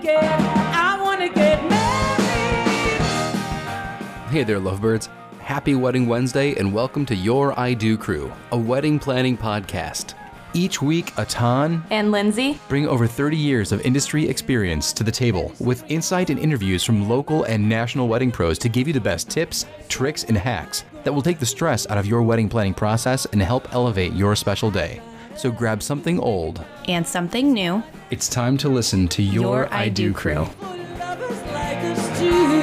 get, 0.00 0.22
I 0.22 1.00
wanna 1.02 1.28
get 1.28 1.62
married. 1.68 3.00
Hey 4.30 4.44
there, 4.44 4.58
lovebirds. 4.60 5.08
Happy 5.40 5.74
Wedding 5.74 6.06
Wednesday 6.06 6.54
and 6.54 6.72
welcome 6.72 7.04
to 7.06 7.14
Your 7.14 7.58
I 7.58 7.74
Do 7.74 7.96
Crew, 7.98 8.32
a 8.52 8.56
wedding 8.58 8.98
planning 8.98 9.36
podcast. 9.36 10.14
Each 10.52 10.80
week, 10.82 11.12
Atan 11.14 11.82
And 11.90 12.10
Lindsay? 12.10 12.58
bring 12.68 12.88
over 12.88 13.06
30 13.06 13.36
years 13.36 13.70
of 13.72 13.80
industry 13.82 14.28
experience 14.28 14.92
to 14.94 15.04
the 15.04 15.12
table 15.12 15.52
with 15.60 15.88
insight 15.90 16.28
and 16.30 16.38
interviews 16.40 16.82
from 16.82 17.08
local 17.08 17.44
and 17.44 17.68
national 17.68 18.08
wedding 18.08 18.32
pros 18.32 18.58
to 18.60 18.68
give 18.68 18.86
you 18.88 18.92
the 18.92 19.00
best 19.00 19.28
tips, 19.30 19.66
tricks, 19.88 20.24
and 20.24 20.36
hacks 20.36 20.84
that 21.04 21.12
will 21.12 21.22
take 21.22 21.38
the 21.38 21.46
stress 21.46 21.88
out 21.88 21.98
of 21.98 22.06
your 22.06 22.22
wedding 22.22 22.48
planning 22.48 22.74
process 22.74 23.26
and 23.26 23.40
help 23.42 23.72
elevate 23.74 24.12
your 24.12 24.34
special 24.34 24.70
day. 24.70 25.00
So 25.40 25.50
grab 25.50 25.82
something 25.82 26.18
old. 26.20 26.62
And 26.86 27.08
something 27.08 27.54
new. 27.54 27.82
It's 28.10 28.28
time 28.28 28.58
to 28.58 28.68
listen 28.68 29.08
to 29.08 29.22
Your, 29.22 29.42
Your 29.42 29.72
I, 29.72 29.84
I 29.84 29.88
Do 29.88 30.08
Do 30.08 30.12
Crew. 30.12 30.34
Crew. 30.34 30.44
For 30.44 30.98
lovers 30.98 31.42
like 31.44 31.78
us 31.78 32.18
two. 32.18 32.60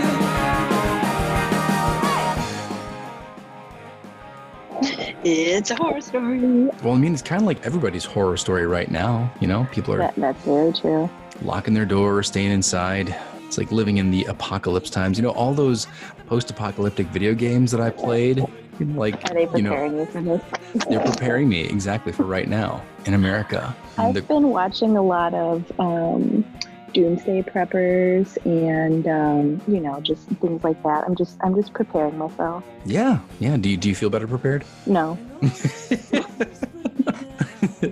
It's 5.23 5.71
a 5.71 5.75
horror 5.75 6.01
story. 6.01 6.39
Well, 6.83 6.93
I 6.93 6.97
mean, 6.99 7.13
it's 7.13 7.23
kind 7.23 7.41
of 7.41 7.47
like 7.47 7.65
everybody's 7.65 8.05
horror 8.05 8.37
story 8.37 8.67
right 8.67 8.91
now. 8.91 9.33
You 9.41 9.47
know, 9.47 9.67
people 9.71 9.95
are 9.95 9.97
That, 9.97 10.15
that's 10.15 10.45
very 10.45 10.71
true. 10.71 11.09
locking 11.41 11.73
their 11.73 11.83
door, 11.85 12.21
staying 12.21 12.51
inside. 12.51 13.15
It's 13.47 13.57
like 13.57 13.71
living 13.71 13.97
in 13.97 14.11
the 14.11 14.23
apocalypse 14.25 14.91
times. 14.91 15.17
You 15.17 15.23
know, 15.23 15.31
all 15.31 15.55
those 15.55 15.87
post-apocalyptic 16.27 17.07
video 17.07 17.33
games 17.33 17.71
that 17.71 17.81
I 17.81 17.89
played. 17.89 18.45
Like, 18.79 19.15
Are 19.29 19.33
they 19.33 19.41
you 19.55 19.61
know, 19.63 19.69
preparing 19.71 19.97
you 19.97 20.05
for 20.05 20.21
this? 20.21 20.41
they're 20.89 20.99
preparing 21.03 21.49
me 21.49 21.61
exactly 21.61 22.11
for 22.11 22.23
right 22.23 22.47
now 22.47 22.83
in 23.05 23.13
America. 23.13 23.75
I've 23.97 24.13
the- 24.13 24.21
been 24.21 24.49
watching 24.49 24.95
a 24.97 25.01
lot 25.01 25.33
of 25.33 25.71
um, 25.79 26.45
doomsday 26.93 27.41
preppers 27.43 28.37
and 28.45 29.07
um, 29.07 29.61
you 29.67 29.79
know 29.79 29.99
just 30.01 30.27
things 30.27 30.63
like 30.63 30.81
that. 30.83 31.03
I'm 31.05 31.15
just 31.15 31.37
I'm 31.41 31.55
just 31.55 31.73
preparing 31.73 32.17
myself. 32.17 32.63
yeah, 32.85 33.19
yeah. 33.39 33.57
Do 33.57 33.69
you, 33.69 33.77
do 33.77 33.89
you 33.89 33.95
feel 33.95 34.09
better 34.09 34.27
prepared? 34.27 34.63
No, 34.85 35.17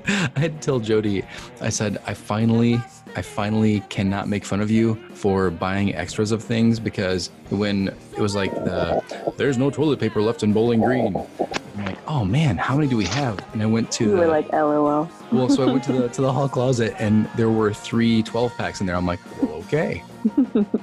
I 0.36 0.40
had 0.40 0.62
to 0.62 0.66
tell 0.66 0.80
Jody, 0.80 1.24
I 1.62 1.70
said, 1.70 1.98
I 2.06 2.14
finally, 2.14 2.80
I 3.16 3.22
finally 3.22 3.80
cannot 3.90 4.28
make 4.28 4.46
fun 4.46 4.62
of 4.62 4.70
you 4.70 4.96
for 5.14 5.50
buying 5.50 5.96
extras 5.96 6.32
of 6.32 6.44
things 6.44 6.80
because 6.80 7.32
when 7.50 7.88
it 7.88 8.20
was 8.20 8.36
like 8.36 8.54
the, 8.54 9.02
there's 9.38 9.58
no 9.58 9.72
toilet 9.72 10.00
paper 10.00 10.22
left 10.22 10.44
in 10.44 10.54
Bowling 10.54 10.82
Green. 10.82 11.16
I'm 11.78 11.86
like, 11.86 11.98
oh 12.08 12.24
man, 12.24 12.58
how 12.58 12.76
many 12.76 12.88
do 12.88 12.98
we 12.98 13.06
have? 13.06 13.44
And 13.54 13.64
I 13.64 13.66
went 13.66 13.92
to 13.94 14.04
you 14.06 14.12
the, 14.12 14.18
were 14.18 14.28
like 14.28 14.52
LOL. 14.52 15.10
well, 15.32 15.50
so 15.50 15.68
I 15.68 15.72
went 15.72 15.84
to 15.86 15.94
the 15.94 16.08
to 16.16 16.22
the 16.22 16.32
hall 16.32 16.48
closet 16.48 16.94
and 17.00 17.28
there 17.36 17.50
were 17.50 17.74
three 17.74 18.22
12 18.24 18.56
packs 18.56 18.82
in 18.82 18.88
there. 18.88 18.96
I'm 18.96 19.08
like, 19.08 19.20
okay, 19.66 20.04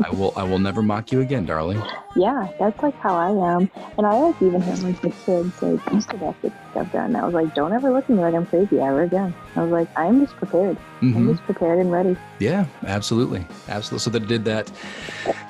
I 0.05 0.11
will, 0.11 0.33
I 0.37 0.43
will 0.43 0.59
never 0.59 0.83
mock 0.83 1.13
you 1.13 1.21
again, 1.21 1.47
darling. 1.47 1.83
Yeah, 2.17 2.49
that's 2.59 2.81
like 2.83 2.95
how 2.99 3.15
I 3.15 3.29
am. 3.57 3.71
And 3.97 4.07
I 4.07 4.13
like 4.15 4.41
even 4.43 4.61
had 4.61 4.83
like 4.83 5.01
the 5.01 5.11
kids 5.25 5.63
like 5.63 5.81
have 5.89 6.07
to 6.09 6.17
get 6.49 6.53
stuff 6.73 6.93
done. 6.93 7.17
I 7.17 7.25
was 7.25 7.33
like, 7.35 7.55
don't 7.55 7.73
ever 7.73 7.91
look 7.93 8.05
at 8.05 8.11
me 8.11 8.17
like 8.17 8.35
I'm 8.35 8.47
crazy 8.47 8.81
ever 8.81 9.03
again. 9.03 9.35
I 9.57 9.63
was 9.63 9.71
like, 9.71 9.89
I'm 9.97 10.21
just 10.21 10.37
prepared. 10.37 10.77
I'm 11.01 11.15
Mhm. 11.15 11.31
just 11.33 11.43
prepared 11.45 11.79
and 11.79 11.91
ready. 11.91 12.17
Yeah, 12.39 12.67
absolutely, 12.87 13.47
absolutely. 13.69 14.03
So 14.05 14.11
that 14.11 14.27
did 14.27 14.45
that 14.47 14.71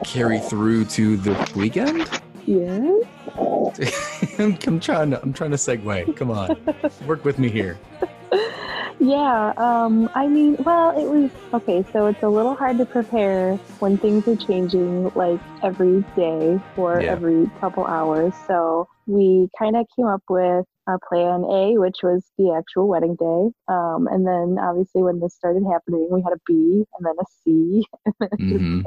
carry 0.05 0.39
through 0.41 0.85
to 0.87 1.17
the 1.17 1.53
weekend? 1.57 2.09
Yeah. 2.47 2.99
I'm, 4.39 4.59
I'm 4.67 4.81
trying 4.81 5.11
to 5.11 5.23
I'm 5.23 5.33
trying 5.33 5.51
to 5.53 5.57
segue. 5.57 6.15
Come 6.17 6.31
on, 6.31 6.57
work 7.07 7.25
with 7.25 7.39
me 7.39 7.49
here. 7.49 7.79
Yeah, 9.05 9.53
um, 9.57 10.09
I 10.15 10.29
mean, 10.29 10.57
well, 10.61 10.91
it 10.97 11.09
was 11.09 11.33
okay. 11.55 11.83
So 11.93 12.07
it's 12.07 12.23
a 12.23 12.29
little 12.29 12.55
hard 12.55 12.79
to 12.79 12.87
prepare 12.87 13.59
when 13.81 13.99
things 13.99 14.29
are 14.29 14.37
changing 14.37 15.11
like 15.17 15.41
every 15.63 16.05
day 16.17 16.59
or 16.77 17.03
Yeah. 17.03 17.11
every 17.11 17.47
couple 17.61 17.87
hours. 17.87 18.39
So 18.47 18.87
we 19.07 19.49
kind 19.59 19.77
of 19.77 19.87
came 19.97 20.07
up 20.07 20.23
with 20.31 20.67
a 20.89 20.99
plan 21.09 21.45
A, 21.45 21.79
which 21.79 21.99
was 22.05 22.31
the 22.39 22.53
actual 22.57 22.87
wedding 22.89 23.17
day. 23.17 23.51
Um, 23.69 24.07
and 24.09 24.25
then 24.27 24.59
obviously 24.63 25.03
when 25.03 25.19
this 25.19 25.35
started 25.35 25.65
happening, 25.73 26.09
we 26.13 26.23
had 26.23 26.33
a 26.35 26.41
B 26.47 26.85
and 26.97 27.05
then 27.07 27.15
a 27.21 27.25
C. 27.43 27.85
Mhm. 28.39 28.87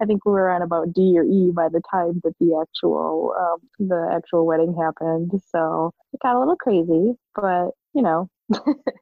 I 0.00 0.06
think 0.06 0.24
we 0.24 0.32
were 0.32 0.50
on 0.50 0.62
about 0.62 0.92
D 0.92 1.14
or 1.18 1.24
E 1.24 1.52
by 1.54 1.68
the 1.68 1.82
time 1.90 2.20
that 2.24 2.34
the 2.40 2.58
actual 2.60 3.34
um, 3.38 3.60
the 3.88 4.10
actual 4.12 4.46
wedding 4.46 4.74
happened. 4.76 5.32
So 5.50 5.92
it 6.12 6.20
got 6.20 6.36
a 6.36 6.40
little 6.40 6.56
crazy, 6.56 7.14
but 7.34 7.70
you 7.94 8.02
know, 8.02 8.28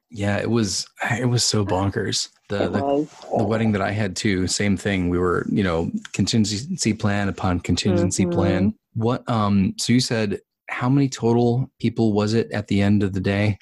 Yeah, 0.09 0.37
it 0.39 0.49
was 0.49 0.85
it 1.19 1.29
was 1.29 1.43
so 1.43 1.65
bonkers. 1.65 2.29
The, 2.49 2.67
the 2.69 3.07
the 3.37 3.45
wedding 3.45 3.71
that 3.71 3.81
I 3.81 3.91
had 3.91 4.15
too, 4.15 4.45
same 4.47 4.75
thing. 4.75 5.09
We 5.09 5.17
were, 5.17 5.45
you 5.49 5.63
know, 5.63 5.89
contingency 6.13 6.93
plan 6.93 7.29
upon 7.29 7.61
contingency 7.61 8.25
Mhm. 8.25 8.31
plan. 8.33 8.73
What 8.93 9.27
um 9.29 9.73
so 9.77 9.93
you 9.93 10.01
said 10.01 10.39
how 10.69 10.89
many 10.89 11.07
total 11.09 11.71
people 11.79 12.13
was 12.13 12.33
it 12.33 12.51
at 12.51 12.67
the 12.67 12.81
end 12.81 13.03
of 13.03 13.13
the 13.13 13.21
day? 13.21 13.57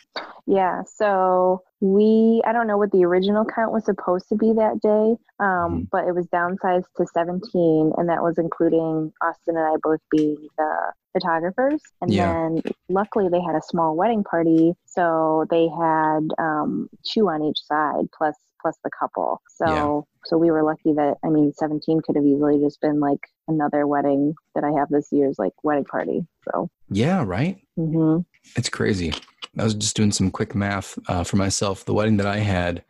Yeah, 0.48 0.82
so 0.96 1.62
we, 1.82 2.42
I 2.46 2.52
don't 2.54 2.68
know 2.68 2.78
what 2.78 2.92
the 2.92 3.06
original 3.06 3.46
count 3.46 3.72
was 3.72 3.86
supposed 3.86 4.28
to 4.30 4.36
be 4.36 4.54
that 4.54 4.80
day, 4.82 5.16
um, 5.40 5.84
Mhm. 5.84 5.88
but 5.92 6.06
it 6.08 6.14
was 6.14 6.28
downsized 6.28 6.86
to 6.98 7.06
17, 7.14 7.94
and 7.98 8.10
that 8.10 8.22
was 8.22 8.38
including 8.38 9.14
Austin 9.22 9.56
and 9.58 9.66
I 9.66 9.76
both 9.82 10.02
being 10.12 10.48
the 10.58 10.94
photographers. 11.14 11.82
And 12.02 12.12
Yeah. 12.12 12.34
then 12.34 12.62
luckily 12.90 13.30
they 13.30 13.42
had 13.42 13.56
a 13.56 13.62
small 13.62 13.96
wedding 13.96 14.24
party, 14.24 14.76
so 14.86 15.46
they 15.50 15.68
had 15.70 16.28
um, 16.38 16.90
two 17.04 17.30
on 17.30 17.44
each 17.44 17.62
side 17.64 18.06
plus 18.18 18.36
plus 18.62 18.78
the 18.84 18.90
couple. 19.00 19.42
So 19.48 19.66
Yeah. 19.66 20.02
so 20.26 20.38
we 20.38 20.52
were 20.52 20.64
lucky 20.64 20.92
that 20.94 21.16
I 21.24 21.30
mean 21.30 21.54
17 21.54 22.02
could 22.02 22.18
have 22.18 22.26
easily 22.26 22.60
just 22.60 22.82
been 22.82 23.00
like 23.00 23.22
another 23.48 23.88
wedding 23.88 24.36
that 24.54 24.66
I 24.66 24.72
have 24.72 24.90
this 24.90 25.08
year's 25.14 25.40
like 25.40 25.54
wedding 25.64 25.86
party. 25.86 26.28
So 26.44 26.70
Yeah, 26.90 27.24
right? 27.26 27.58
mhm. 27.78 28.26
It's 28.58 28.68
crazy. 28.68 29.14
I 29.60 29.64
was 29.64 29.74
just 29.74 29.96
doing 29.96 30.12
some 30.12 30.32
quick 30.32 30.56
math 30.56 30.98
uh, 31.08 31.24
for 31.24 31.36
myself. 31.38 31.86
The 31.86 31.94
wedding 31.94 32.18
that 32.18 32.26
I 32.28 32.38
had 32.38 32.84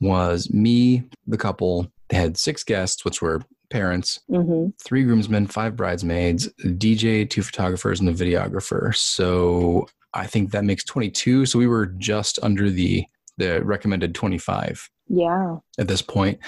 was 0.00 0.50
me, 0.52 1.04
the 1.26 1.36
couple. 1.38 1.90
They 2.08 2.16
had 2.16 2.36
six 2.36 2.62
guests, 2.62 3.04
which 3.04 3.20
were 3.20 3.42
parents, 3.70 4.20
Mhm. 4.30 4.72
three 4.80 5.02
groomsmen, 5.02 5.48
five 5.48 5.74
bridesmaids, 5.76 6.48
DJ, 6.78 7.24
two 7.28 7.42
photographers, 7.42 7.98
and 8.00 8.08
a 8.08 8.12
videographer. 8.14 8.94
So 8.94 9.86
I 10.14 10.26
think 10.26 10.52
that 10.52 10.64
makes 10.64 10.84
22. 10.84 11.46
So 11.46 11.58
we 11.58 11.66
were 11.66 11.86
just 11.86 12.38
under 12.42 12.70
the 12.70 13.04
the 13.38 13.62
recommended 13.62 14.14
25 14.14 14.88
Yeah. 15.10 15.56
at 15.78 15.88
this 15.88 16.00
point. 16.00 16.38